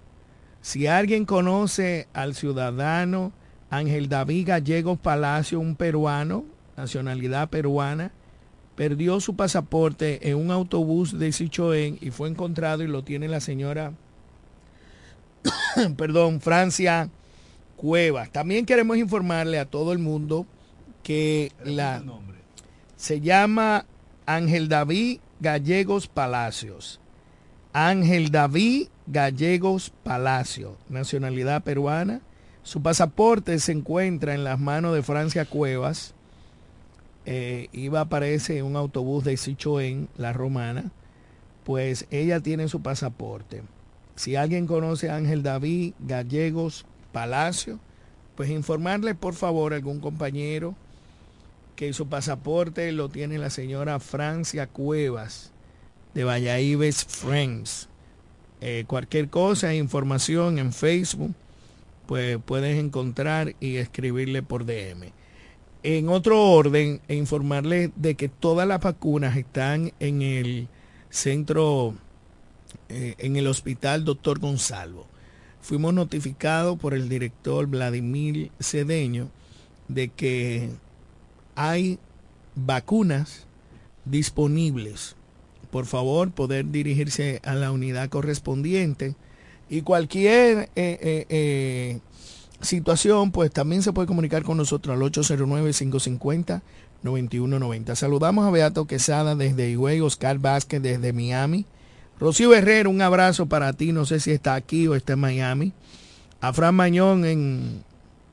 [0.60, 3.32] Si alguien conoce al ciudadano
[3.68, 6.44] Ángel David Gallegos Palacio, un peruano,
[6.76, 8.12] nacionalidad peruana,
[8.76, 13.40] perdió su pasaporte en un autobús de Sichoén y fue encontrado y lo tiene la
[13.40, 13.92] señora,
[15.96, 17.10] perdón, Francia
[17.76, 18.30] Cuevas.
[18.30, 20.46] También queremos informarle a todo el mundo
[21.02, 22.02] que la
[22.96, 23.86] se llama
[24.24, 27.00] Ángel David Gallegos Palacios.
[27.72, 32.22] Ángel David Gallegos Palacio, nacionalidad peruana.
[32.62, 36.14] Su pasaporte se encuentra en las manos de Francia Cuevas.
[37.26, 40.90] Eh, iba, aparecer en un autobús de Sichoén, la romana.
[41.64, 43.62] Pues ella tiene su pasaporte.
[44.16, 47.78] Si alguien conoce a Ángel David Gallegos Palacio,
[48.34, 50.74] pues informarle por favor a algún compañero
[51.76, 55.52] que su pasaporte lo tiene la señora Francia Cuevas
[56.14, 57.88] de Valladolid Friends.
[58.62, 61.34] Eh, cualquier cosa, información en Facebook,
[62.06, 65.12] pues puedes encontrar y escribirle por DM.
[65.82, 70.68] En otro orden, e informarle de que todas las vacunas están en el
[71.10, 71.94] centro,
[72.88, 75.06] eh, en el hospital Doctor Gonzalo.
[75.60, 79.30] Fuimos notificados por el director Vladimir Cedeño
[79.88, 80.70] de que
[81.56, 81.98] hay
[82.54, 83.46] vacunas
[84.04, 85.16] disponibles.
[85.70, 89.16] Por favor, poder dirigirse a la unidad correspondiente
[89.68, 91.98] y cualquier eh, eh,
[92.60, 97.96] situación, pues también se puede comunicar con nosotros al 809-550-9190.
[97.96, 101.66] Saludamos a Beato Quesada desde Higüey, Oscar Vázquez desde Miami.
[102.18, 105.72] Rocío Herrera, un abrazo para ti, no sé si está aquí o está en Miami.
[106.40, 107.84] A Fran Mañón en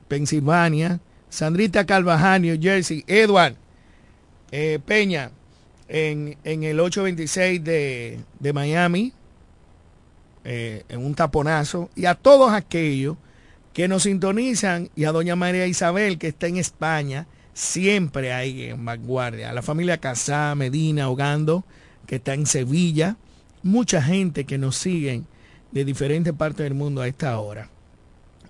[0.07, 0.99] Pensilvania.
[1.29, 3.55] Sandrita Calvajal, New Jersey, Edward
[4.51, 5.31] eh, Peña
[5.87, 9.13] en, el 826 de, Miami,
[10.43, 13.17] eh, en un taponazo, y a todos aquellos
[13.73, 18.85] que nos sintonizan, y a doña María Isabel, que está en España, siempre ahí en
[18.85, 21.65] vanguardia, a la familia Casá, Medina, Hogando,
[22.05, 23.17] que está en Sevilla,
[23.63, 25.25] mucha gente que nos siguen
[25.71, 27.69] de diferentes partes del mundo a esta hora.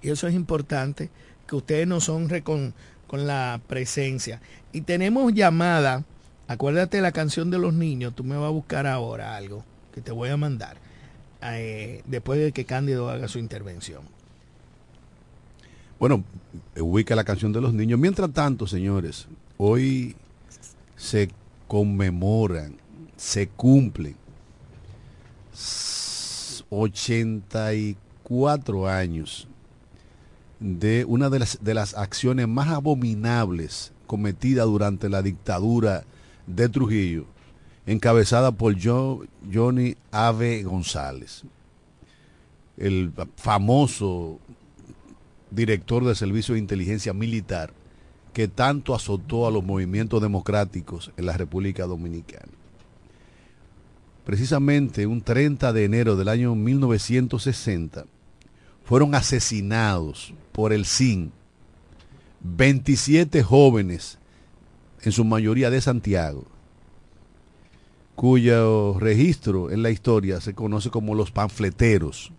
[0.01, 1.09] Y eso es importante
[1.47, 2.73] que ustedes nos honre con,
[3.07, 4.41] con la presencia.
[4.73, 6.03] Y tenemos llamada,
[6.47, 10.01] acuérdate de la canción de los niños, tú me vas a buscar ahora algo que
[10.01, 10.77] te voy a mandar,
[11.43, 14.01] eh, después de que Cándido haga su intervención.
[15.99, 16.23] Bueno,
[16.77, 17.99] ubica la canción de los niños.
[17.99, 20.15] Mientras tanto, señores, hoy
[20.97, 21.29] se
[21.67, 22.75] conmemoran,
[23.15, 24.15] se cumplen
[26.69, 29.47] 84 años
[30.59, 36.05] de una de las, de las acciones más abominables cometidas durante la dictadura
[36.47, 37.25] de Trujillo,
[37.85, 41.43] encabezada por Johnny Ave González,
[42.77, 44.39] el famoso
[45.51, 47.73] director del Servicio de Inteligencia Militar
[48.33, 52.51] que tanto azotó a los movimientos democráticos en la República Dominicana.
[54.25, 58.05] Precisamente un 30 de enero del año 1960,
[58.85, 61.31] fueron asesinados por el SIN
[62.41, 64.19] 27 jóvenes,
[65.01, 66.45] en su mayoría de Santiago,
[68.15, 72.31] cuyo registro en la historia se conoce como los panfleteros,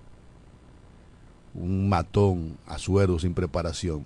[1.54, 4.06] Un matón a sin preparación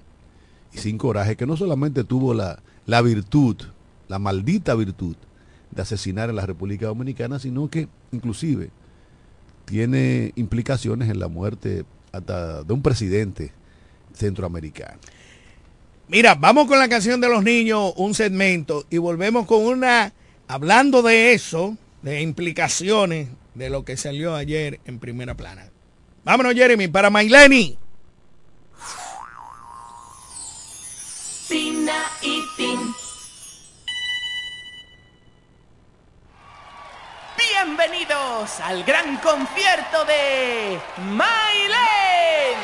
[0.73, 3.57] y sin coraje, que no solamente tuvo la, la virtud,
[4.07, 5.15] la maldita virtud
[5.71, 8.69] de asesinar en la República Dominicana, sino que inclusive
[9.65, 13.51] tiene implicaciones en la muerte hasta de un presidente
[14.13, 14.99] centroamericano.
[16.07, 20.13] Mira, vamos con la canción de los niños, un segmento, y volvemos con una,
[20.47, 25.69] hablando de eso, de implicaciones de lo que salió ayer en primera plana.
[26.23, 27.77] Vámonos, Jeremy, para Maileni.
[37.65, 42.57] Bienvenidos al gran concierto de Mailen,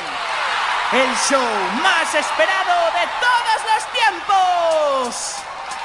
[0.92, 1.40] el show
[1.82, 5.36] más esperado de todos los tiempos.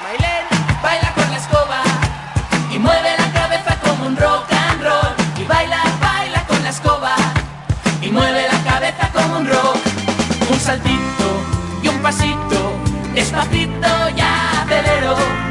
[0.02, 0.46] Mailen
[0.82, 1.82] baila con la escoba
[2.72, 5.14] y mueve la cabeza como un rock and roll.
[5.38, 7.14] Y baila, baila con la escoba
[8.02, 9.76] y mueve la cabeza como un rock.
[10.50, 11.28] Un saltito
[11.84, 12.72] y un pasito,
[13.14, 15.43] despacito ya acelero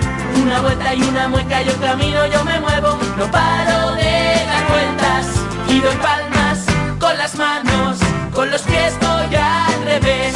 [0.43, 5.27] una vuelta y una mueca, yo camino, yo me muevo, no paro de dar vueltas
[5.69, 6.65] y doy palmas
[6.99, 7.99] con las manos,
[8.33, 10.33] con los pies voy al revés.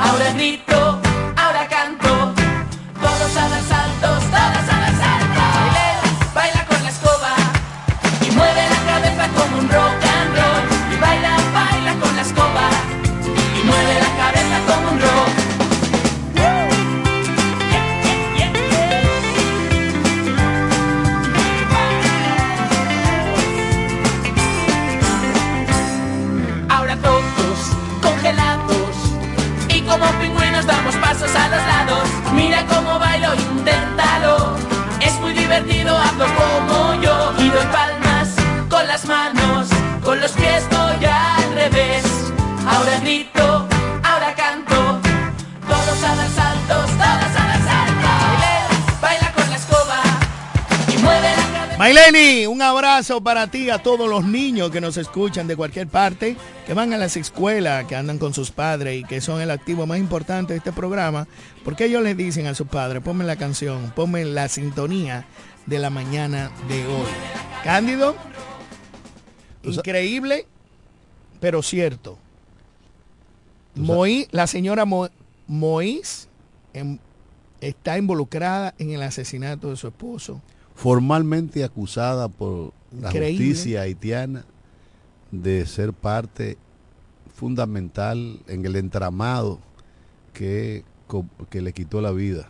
[0.00, 1.00] Ahora grito,
[40.26, 42.04] los pies voy al revés.
[42.66, 43.68] Ahora grito,
[44.02, 45.00] ahora canto.
[45.68, 49.00] Todos a dar saltos, todos a saltos.
[49.00, 50.02] Baila con la escoba
[50.92, 51.78] y mueve la cabeza.
[51.78, 56.36] Maileni, un abrazo para ti, a todos los niños que nos escuchan de cualquier parte,
[56.66, 59.86] que van a las escuelas, que andan con sus padres y que son el activo
[59.86, 61.28] más importante de este programa,
[61.64, 65.24] porque ellos les dicen a sus padres, ponme la canción, ponme la sintonía
[65.66, 67.06] de la mañana de hoy.
[67.62, 68.16] Cándido,
[69.74, 70.46] increíble,
[71.40, 72.18] pero cierto.
[73.74, 75.08] Moí, la señora Mo-
[76.72, 76.98] em-
[77.60, 80.40] está involucrada en el asesinato de su esposo.
[80.74, 83.46] formalmente acusada por la Increíble.
[83.46, 84.44] justicia haitiana
[85.32, 86.58] de ser parte
[87.34, 89.58] fundamental en el entramado
[90.34, 90.84] que,
[91.48, 92.48] que le quitó la vida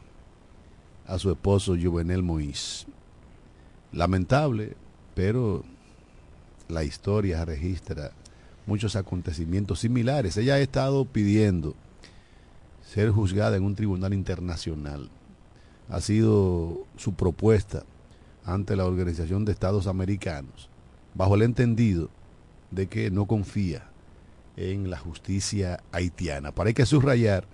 [1.06, 2.86] a su esposo Juvenel Moïse.
[3.92, 4.76] Lamentable,
[5.14, 5.62] pero
[6.68, 8.12] la historia registra
[8.66, 10.36] muchos acontecimientos similares.
[10.36, 11.74] Ella ha estado pidiendo
[12.84, 15.08] ser juzgada en un tribunal internacional.
[15.88, 17.84] Ha sido su propuesta
[18.44, 20.68] ante la Organización de Estados Americanos,
[21.14, 22.10] bajo el entendido
[22.70, 23.88] de que no confía
[24.56, 26.52] en la justicia haitiana.
[26.52, 27.44] Para hay que subrayar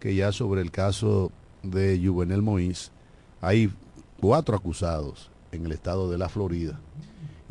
[0.00, 2.90] que ya sobre el caso de Juvenel Moïse
[3.40, 3.72] hay
[4.20, 6.78] cuatro acusados en el estado de la Florida,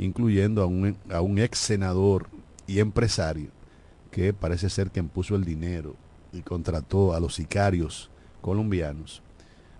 [0.03, 2.27] incluyendo a un, a un ex senador
[2.67, 3.49] y empresario
[4.11, 5.95] que parece ser quien puso el dinero
[6.31, 8.09] y contrató a los sicarios
[8.41, 9.21] colombianos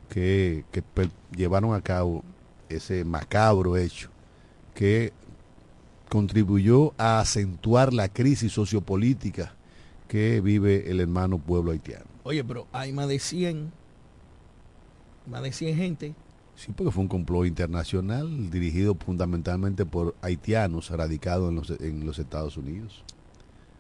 [0.10, 0.84] que, que
[1.36, 2.24] llevaron a cabo
[2.70, 4.10] ese macabro hecho
[4.74, 5.12] que
[6.10, 9.56] contribuyó a acentuar la crisis sociopolítica
[10.08, 12.06] que vive el hermano pueblo haitiano.
[12.24, 13.72] Oye, pero hay más de 100,
[15.28, 16.16] más de 100 gente.
[16.64, 22.20] Sí, porque fue un complot internacional dirigido fundamentalmente por haitianos radicados en los, en los
[22.20, 23.04] Estados Unidos.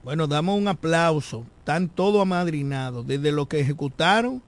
[0.04, 1.46] Bueno, damos un aplauso.
[1.60, 4.44] Están todos amadrinados, desde lo que ejecutaron,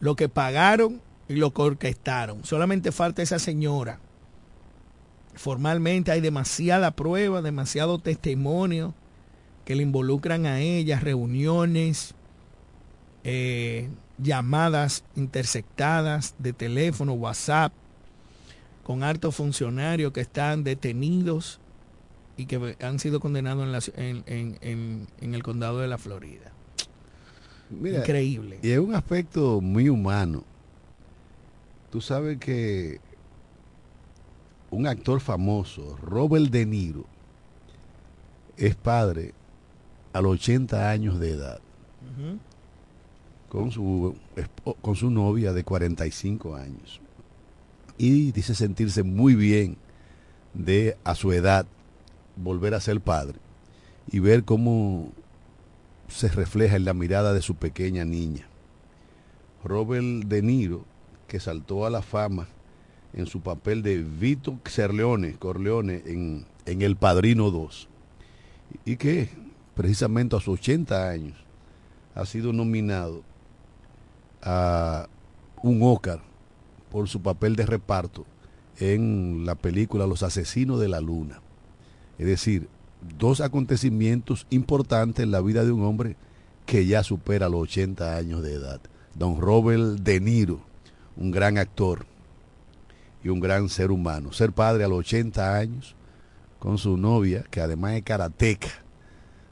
[0.00, 2.44] lo que pagaron y lo que orquestaron.
[2.44, 4.00] Solamente falta esa señora.
[5.32, 8.92] Formalmente hay demasiada prueba, demasiado testimonio
[9.64, 12.14] que le involucran a ella, reuniones,
[13.24, 17.72] eh, llamadas interceptadas de teléfono, WhatsApp,
[18.84, 21.60] con altos funcionarios que están detenidos
[22.36, 26.52] y que han sido condenados en, en, en, en el condado de la Florida.
[27.70, 28.60] Mira, Increíble.
[28.62, 30.44] Y es un aspecto muy humano.
[31.90, 33.00] Tú sabes que
[34.70, 37.04] un actor famoso, Robert De Niro,
[38.56, 39.34] es padre
[40.12, 41.60] a los 80 años de edad,
[42.02, 42.38] uh -huh.
[43.48, 44.14] Con, su,
[44.80, 47.00] con su novia de 45 años.
[47.96, 49.76] Y dice sentirse muy bien
[50.54, 51.66] de a su edad
[52.36, 53.38] volver a ser padre
[54.10, 55.10] y ver cómo
[56.08, 58.46] se refleja en la mirada de su pequeña niña.
[59.64, 60.84] Robert De Niro,
[61.26, 62.48] que saltó a la fama
[63.12, 67.88] en su papel de Vito Corleone, Corleone en, en El Padrino 2,
[68.84, 69.28] y que
[69.74, 71.36] precisamente a sus 80 años
[72.14, 73.22] ha sido nominado
[74.42, 75.08] a
[75.62, 76.20] un Oscar
[76.90, 78.24] por su papel de reparto
[78.78, 81.40] en la película Los Asesinos de la Luna.
[82.18, 82.68] Es decir,
[83.18, 86.16] dos acontecimientos importantes en la vida de un hombre
[86.66, 88.80] que ya supera los 80 años de edad.
[89.14, 90.60] Don Robert De Niro,
[91.16, 92.06] un gran actor
[93.24, 94.32] y un gran ser humano.
[94.32, 95.96] Ser padre a los 80 años
[96.58, 98.68] con su novia, que además es karateca,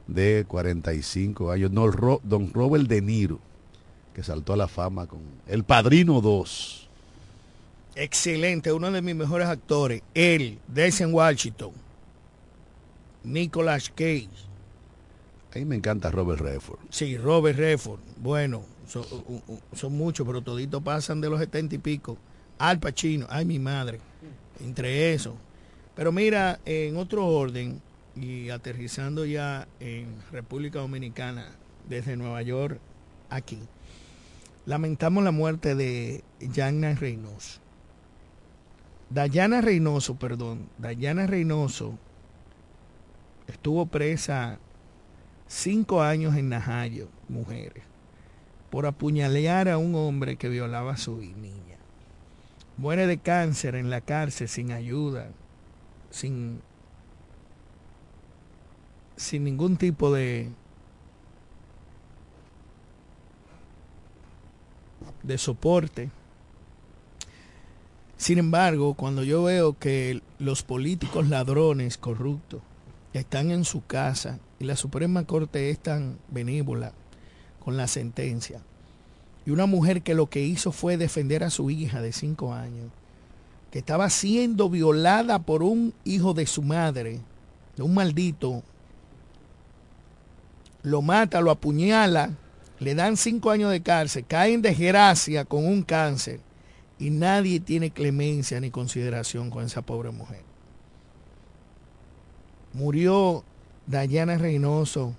[0.07, 1.71] de 45 años.
[1.71, 3.39] Don Robert De Niro,
[4.17, 6.89] que saltó a la fama con El Padrino 2.
[7.93, 10.01] Excelente, uno de mis mejores actores.
[10.15, 11.71] Él, Denzel Washington.
[13.23, 14.27] Nicolas Cage.
[15.53, 16.79] A mí me encanta Robert Redford.
[16.89, 17.99] Sí, Robert Redford.
[18.17, 19.05] Bueno, son,
[19.73, 22.17] son muchos, pero toditos pasan de los setenta y pico.
[22.57, 23.99] Al Pacino, ay mi madre.
[24.65, 25.35] Entre eso.
[25.95, 27.83] Pero mira, en otro orden,
[28.15, 31.51] y aterrizando ya en República Dominicana,
[31.87, 32.79] desde Nueva York,
[33.29, 33.59] aquí,
[34.67, 37.61] lamentamos la muerte de Yana Reynoso.
[39.09, 41.97] Dayana Reynoso, perdón, Dayana Reynoso
[43.47, 44.59] estuvo presa
[45.47, 47.85] cinco años en Najayo, mujeres,
[48.69, 51.77] por apuñalear a un hombre que violaba a su niña.
[52.75, 55.29] Muere de cáncer en la cárcel sin ayuda,
[56.09, 56.61] sin,
[59.15, 60.51] sin ningún tipo de,
[65.23, 66.09] de soporte.
[68.17, 72.61] Sin embargo, cuando yo veo que los políticos ladrones corruptos
[73.13, 76.93] están en su casa y la Suprema Corte es tan benévola
[77.59, 78.61] con la sentencia,
[79.45, 82.91] y una mujer que lo que hizo fue defender a su hija de cinco años,
[83.71, 87.21] que estaba siendo violada por un hijo de su madre,
[87.75, 88.63] de un maldito,
[90.83, 92.31] lo mata, lo apuñala,
[92.79, 96.39] le dan cinco años de cárcel, cae en desgracia con un cáncer
[96.99, 100.41] y nadie tiene clemencia ni consideración con esa pobre mujer.
[102.73, 103.43] Murió
[103.87, 105.15] Dayana Reynoso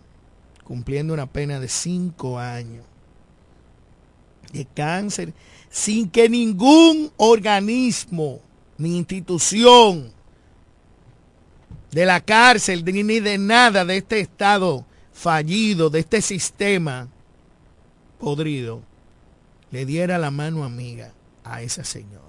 [0.65, 2.85] cumpliendo una pena de cinco años
[4.53, 5.33] de cáncer
[5.71, 8.41] sin que ningún organismo
[8.77, 10.13] ni institución
[11.91, 17.09] de la cárcel ni de nada de este estado fallido, de este sistema
[18.19, 18.83] podrido,
[19.71, 21.12] le diera la mano amiga
[21.45, 22.25] a esa señora.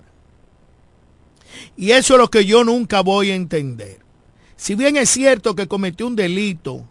[1.76, 4.00] Y eso es lo que yo nunca voy a entender.
[4.56, 6.86] Si bien es cierto que cometió un delito,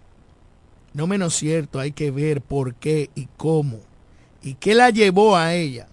[0.94, 3.80] no menos cierto, hay que ver por qué y cómo
[4.42, 5.88] y qué la llevó a ella.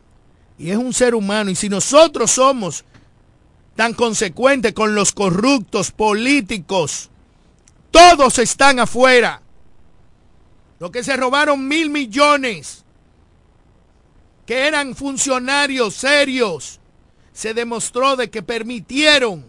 [0.57, 1.51] Y es un ser humano.
[1.51, 2.85] Y si nosotros somos
[3.75, 7.09] tan consecuentes con los corruptos políticos,
[7.91, 9.41] todos están afuera.
[10.79, 12.84] los que se robaron mil millones,
[14.45, 16.79] que eran funcionarios serios,
[17.33, 19.45] se demostró de que permitieron.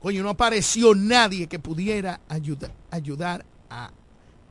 [0.00, 3.90] Coño, no apareció nadie que pudiera ayudar, a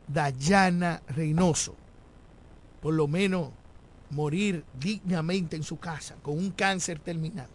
[0.07, 1.75] Dayana Reynoso.
[2.81, 3.49] Por lo menos
[4.09, 7.49] morir dignamente en su casa con un cáncer terminal.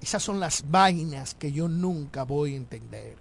[0.00, 3.16] Esas son las vainas que yo nunca voy a entender.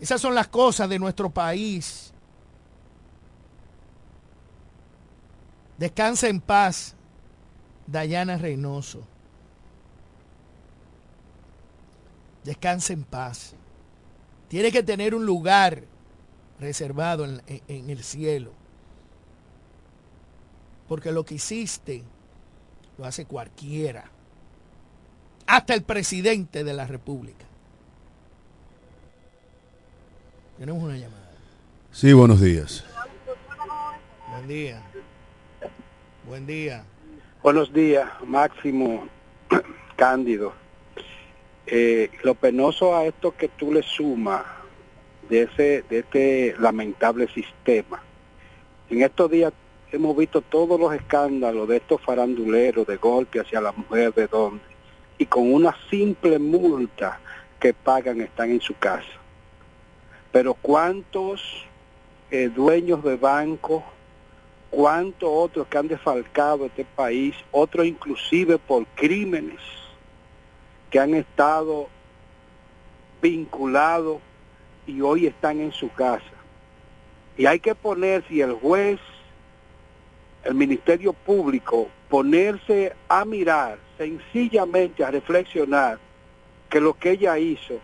[0.00, 2.11] Esas son las cosas de nuestro país.
[5.82, 6.94] Descansa en paz,
[7.88, 9.02] Dayana Reynoso.
[12.44, 13.56] Descansa en paz.
[14.46, 15.82] Tiene que tener un lugar
[16.60, 18.52] reservado en, en el cielo.
[20.86, 22.04] Porque lo que hiciste
[22.96, 24.04] lo hace cualquiera.
[25.48, 27.44] Hasta el presidente de la República.
[30.58, 31.32] Tenemos una llamada.
[31.90, 32.84] Sí, buenos días.
[34.30, 34.80] Buen día.
[36.24, 36.84] Buen día.
[37.42, 39.08] Buenos días, Máximo
[39.96, 40.52] Cándido.
[41.66, 44.44] Eh, lo penoso a esto que tú le sumas
[45.28, 48.00] de ese de este lamentable sistema.
[48.88, 49.52] En estos días
[49.90, 54.62] hemos visto todos los escándalos de estos faranduleros de golpe hacia la mujer de donde
[55.18, 57.18] y con una simple multa
[57.58, 59.18] que pagan están en su casa.
[60.30, 61.66] Pero cuántos
[62.30, 63.82] eh, dueños de bancos,
[64.72, 69.60] cuántos otros que han defalcado este país, otros inclusive por crímenes
[70.90, 71.88] que han estado
[73.20, 74.18] vinculados
[74.86, 76.24] y hoy están en su casa.
[77.36, 78.98] Y hay que poner, si el juez,
[80.42, 85.98] el Ministerio Público, ponerse a mirar, sencillamente a reflexionar
[86.70, 87.78] que lo que ella hizo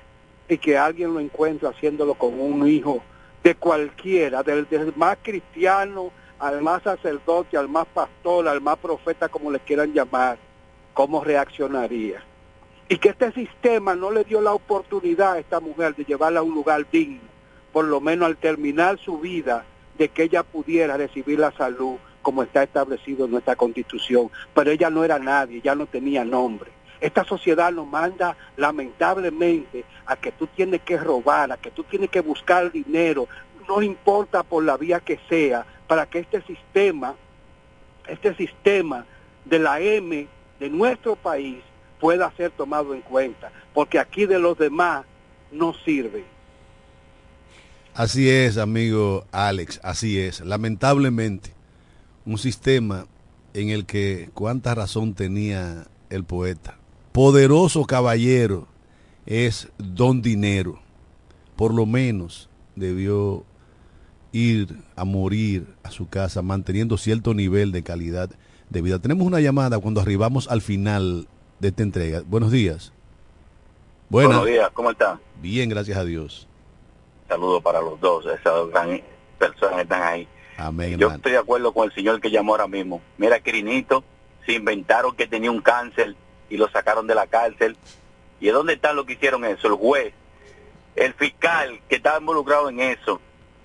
[0.48, 3.02] y que alguien lo encuentra haciéndolo con un hijo
[3.44, 4.66] de cualquiera, del
[4.96, 10.38] más cristiano al más sacerdote, al más pastor, al más profeta, como le quieran llamar,
[10.94, 12.22] ¿cómo reaccionaría?
[12.88, 16.42] Y que este sistema no le dio la oportunidad a esta mujer de llevarla a
[16.42, 17.20] un lugar digno,
[17.72, 19.64] por lo menos al terminar su vida,
[19.98, 24.30] de que ella pudiera recibir la salud como está establecido en nuestra constitución.
[24.54, 26.70] Pero ella no era nadie, ya no tenía nombre.
[27.00, 32.10] Esta sociedad nos manda lamentablemente a que tú tienes que robar, a que tú tienes
[32.10, 33.28] que buscar dinero,
[33.68, 37.16] no importa por la vía que sea, para que este sistema,
[38.06, 39.04] este sistema
[39.44, 40.28] de la M
[40.60, 41.56] de nuestro país
[41.98, 45.04] pueda ser tomado en cuenta, porque aquí de los demás
[45.50, 46.24] no sirve.
[47.94, 50.40] Así es, amigo Alex, así es.
[50.40, 51.52] Lamentablemente,
[52.24, 53.06] un sistema
[53.54, 56.76] en el que cuánta razón tenía el poeta.
[57.12, 58.68] Poderoso caballero
[59.26, 60.80] es don dinero.
[61.56, 63.44] Por lo menos debió
[64.32, 68.30] ir a morir a su casa manteniendo cierto nivel de calidad
[68.70, 68.98] de vida.
[68.98, 71.26] Tenemos una llamada cuando arribamos al final
[71.60, 72.22] de esta entrega.
[72.26, 72.92] Buenos días.
[74.10, 75.20] Buenos días, ¿cómo están?
[75.40, 76.46] Bien, gracias a Dios.
[77.28, 79.00] Saludos para los dos, esas dos gran
[79.38, 80.28] personas que están ahí.
[80.56, 81.16] Amén, Yo hermano.
[81.16, 83.00] estoy de acuerdo con el señor que llamó ahora mismo.
[83.18, 84.02] Mira, Quirinito,
[84.46, 86.16] se inventaron que tenía un cáncer
[86.48, 87.76] y lo sacaron de la cárcel.
[88.40, 89.68] ¿Y de dónde están los que hicieron eso?
[89.68, 90.14] El juez,
[90.96, 93.20] el fiscal que estaba involucrado en eso,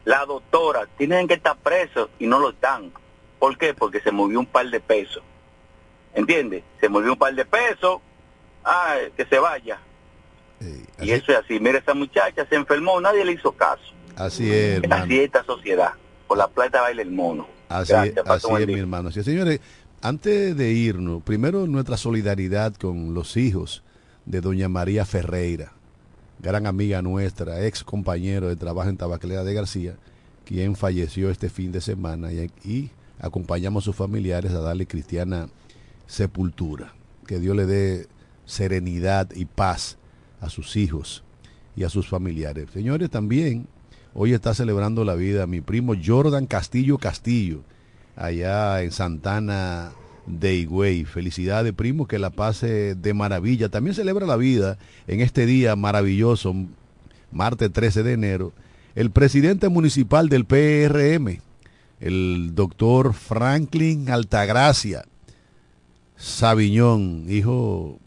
[0.06, 2.92] la doctora, tienen que estar presos y no lo están.
[3.40, 3.74] ¿Por qué?
[3.74, 5.24] Porque se movió un par de pesos.
[6.14, 6.64] ¿Entiendes?
[6.80, 8.02] Se movió un par de pesos,
[8.64, 9.80] ah, que se vaya.
[11.02, 11.60] y eso es así.
[11.60, 13.94] Mira, esa muchacha se enfermó, nadie le hizo caso.
[14.16, 15.04] Así es, hermano.
[15.04, 15.94] Así es esta sociedad.
[16.28, 17.48] Por la plata baila el mono.
[17.70, 19.12] Así, Gracias, es, así es, mi hermano.
[19.12, 19.60] Sí, señores,
[20.02, 23.84] antes de irnos, primero nuestra solidaridad con los hijos
[24.26, 25.74] de doña María Ferreira,
[26.44, 29.96] gran amiga nuestra, ex compañero de trabajo en Tabacalera de García,
[30.46, 35.48] quien falleció este fin de semana y, y acompañamos a sus familiares a darle cristiana
[36.06, 36.94] sepultura.
[37.26, 38.08] Que Dios le dé
[38.46, 39.98] serenidad y paz
[40.42, 41.24] a sus hijos
[41.78, 42.70] y a sus familiares.
[42.74, 43.68] Señores, también
[44.14, 47.62] hoy está celebrando la vida mi primo Jordan Castillo Castillo,
[48.18, 49.94] allá en Santana
[50.26, 51.06] de Higüey.
[51.06, 53.70] Felicidades, primo, que la pase de maravilla.
[53.70, 56.56] También celebra la vida en este día maravilloso,
[57.32, 58.54] martes 13 de enero,
[58.96, 61.40] el presidente municipal del PRM,
[62.00, 65.06] el doctor Franklin Altagracia
[66.18, 68.00] Sabiñón, hijo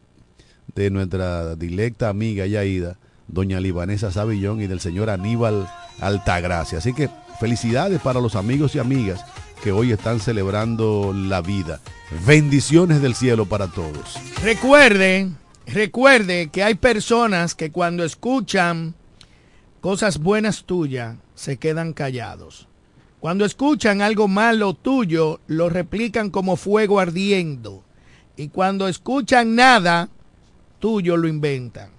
[0.75, 2.99] de nuestra directa amiga Yaida,
[3.29, 5.69] doña Libanesa Sabillón y del señor Aníbal
[6.01, 6.79] Altagracia.
[6.79, 7.11] Así que
[7.41, 9.25] felicidades para los amigos y amigas
[9.63, 11.81] que hoy están celebrando la vida.
[12.27, 14.17] Bendiciones del cielo para todos.
[14.43, 15.31] Recuerde,
[15.67, 18.95] recuerde que hay personas que cuando escuchan
[19.81, 22.69] cosas buenas tuyas, se quedan callados.
[23.21, 27.83] Cuando escuchan algo malo tuyo, lo replican como fuego ardiendo.
[28.37, 30.09] Y cuando escuchan nada,
[30.79, 31.91] tuyo lo inventan.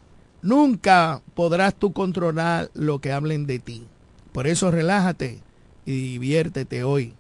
[0.41, 3.87] Nunca podrás tú controlar lo que hablen de ti.
[4.31, 5.41] Por eso relájate
[5.85, 7.13] y diviértete hoy.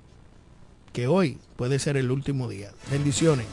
[0.97, 2.71] Que hoy puede ser el último día.
[2.89, 3.45] Bendiciones.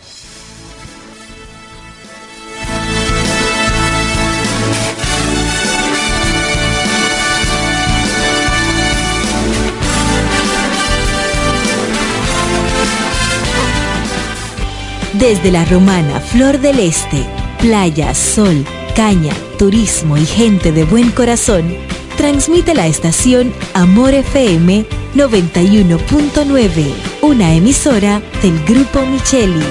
[15.12, 17.26] Desde la romana Flor del Este,
[17.60, 18.64] playa, sol,
[18.96, 21.76] caña, turismo y gente de buen corazón,
[22.16, 29.64] transmite la estación Amor FM 91.9, una emisora del Grupo Micheli.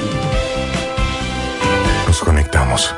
[2.07, 2.93] Nos conectamos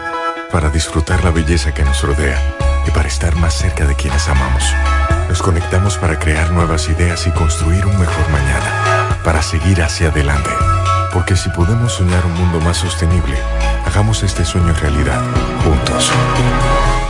[0.51, 2.39] para disfrutar la belleza que nos rodea
[2.87, 4.63] y para estar más cerca de quienes amamos.
[5.29, 10.51] Nos conectamos para crear nuevas ideas y construir un mejor mañana, para seguir hacia adelante.
[11.13, 13.37] Porque si podemos soñar un mundo más sostenible,
[13.85, 15.21] hagamos este sueño realidad,
[15.63, 16.11] juntos.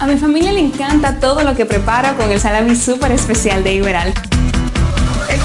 [0.00, 3.74] A mi familia le encanta todo lo que preparo con el salami súper especial de
[3.74, 4.14] Iberal.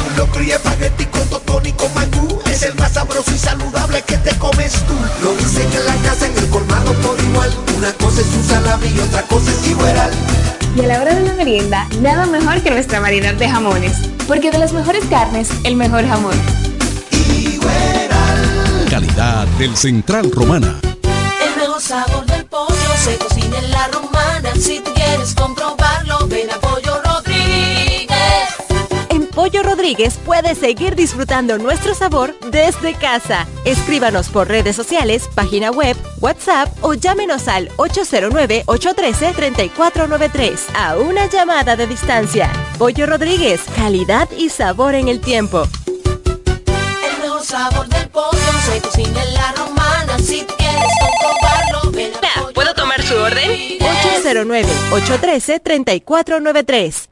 [0.08, 2.40] Un locro y espagueti con totón y con mangú.
[2.50, 4.94] Es el más sabroso y saludable que te comes tú.
[5.22, 7.54] Lo dicen en la casa, en el colmado por igual.
[7.78, 10.12] Una cosa es un salami y otra cosa es igual.
[10.78, 14.10] Y a la hora de la merienda, nada mejor que nuestra variedad de jamones.
[14.26, 16.36] Porque de las mejores carnes, el mejor jamón.
[18.90, 20.80] Calidad del Central Romana.
[21.46, 24.54] El mejor sabor del pollo se cocina en la romana.
[24.56, 28.10] Si tú quieres comprobarlo, ven a Pollo Rodríguez.
[29.10, 33.46] En Pollo Rodríguez puedes seguir disfrutando nuestro sabor desde casa.
[33.66, 41.88] Escríbanos por redes sociales, página web, WhatsApp o llámenos al 809-813-3493 a una llamada de
[41.88, 42.52] distancia.
[42.78, 45.68] Pollo Rodríguez, calidad y sabor en el tiempo.
[45.86, 50.20] El mejor sabor del pollo se cocina en la romana.
[50.20, 50.92] Si quieres
[53.06, 53.48] su orden?
[53.48, 53.82] Rodríguez.
[54.92, 57.08] 809-813-3493.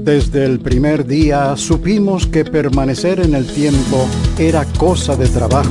[0.00, 4.06] Desde el primer día supimos que permanecer en el tiempo
[4.38, 5.70] era cosa de trabajo.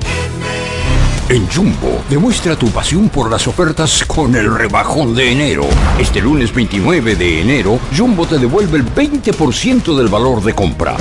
[1.31, 5.63] En Jumbo, demuestra tu pasión por las ofertas con el rebajón de enero.
[5.97, 10.97] Este lunes 29 de enero, Jumbo te devuelve el 20% del valor de compra.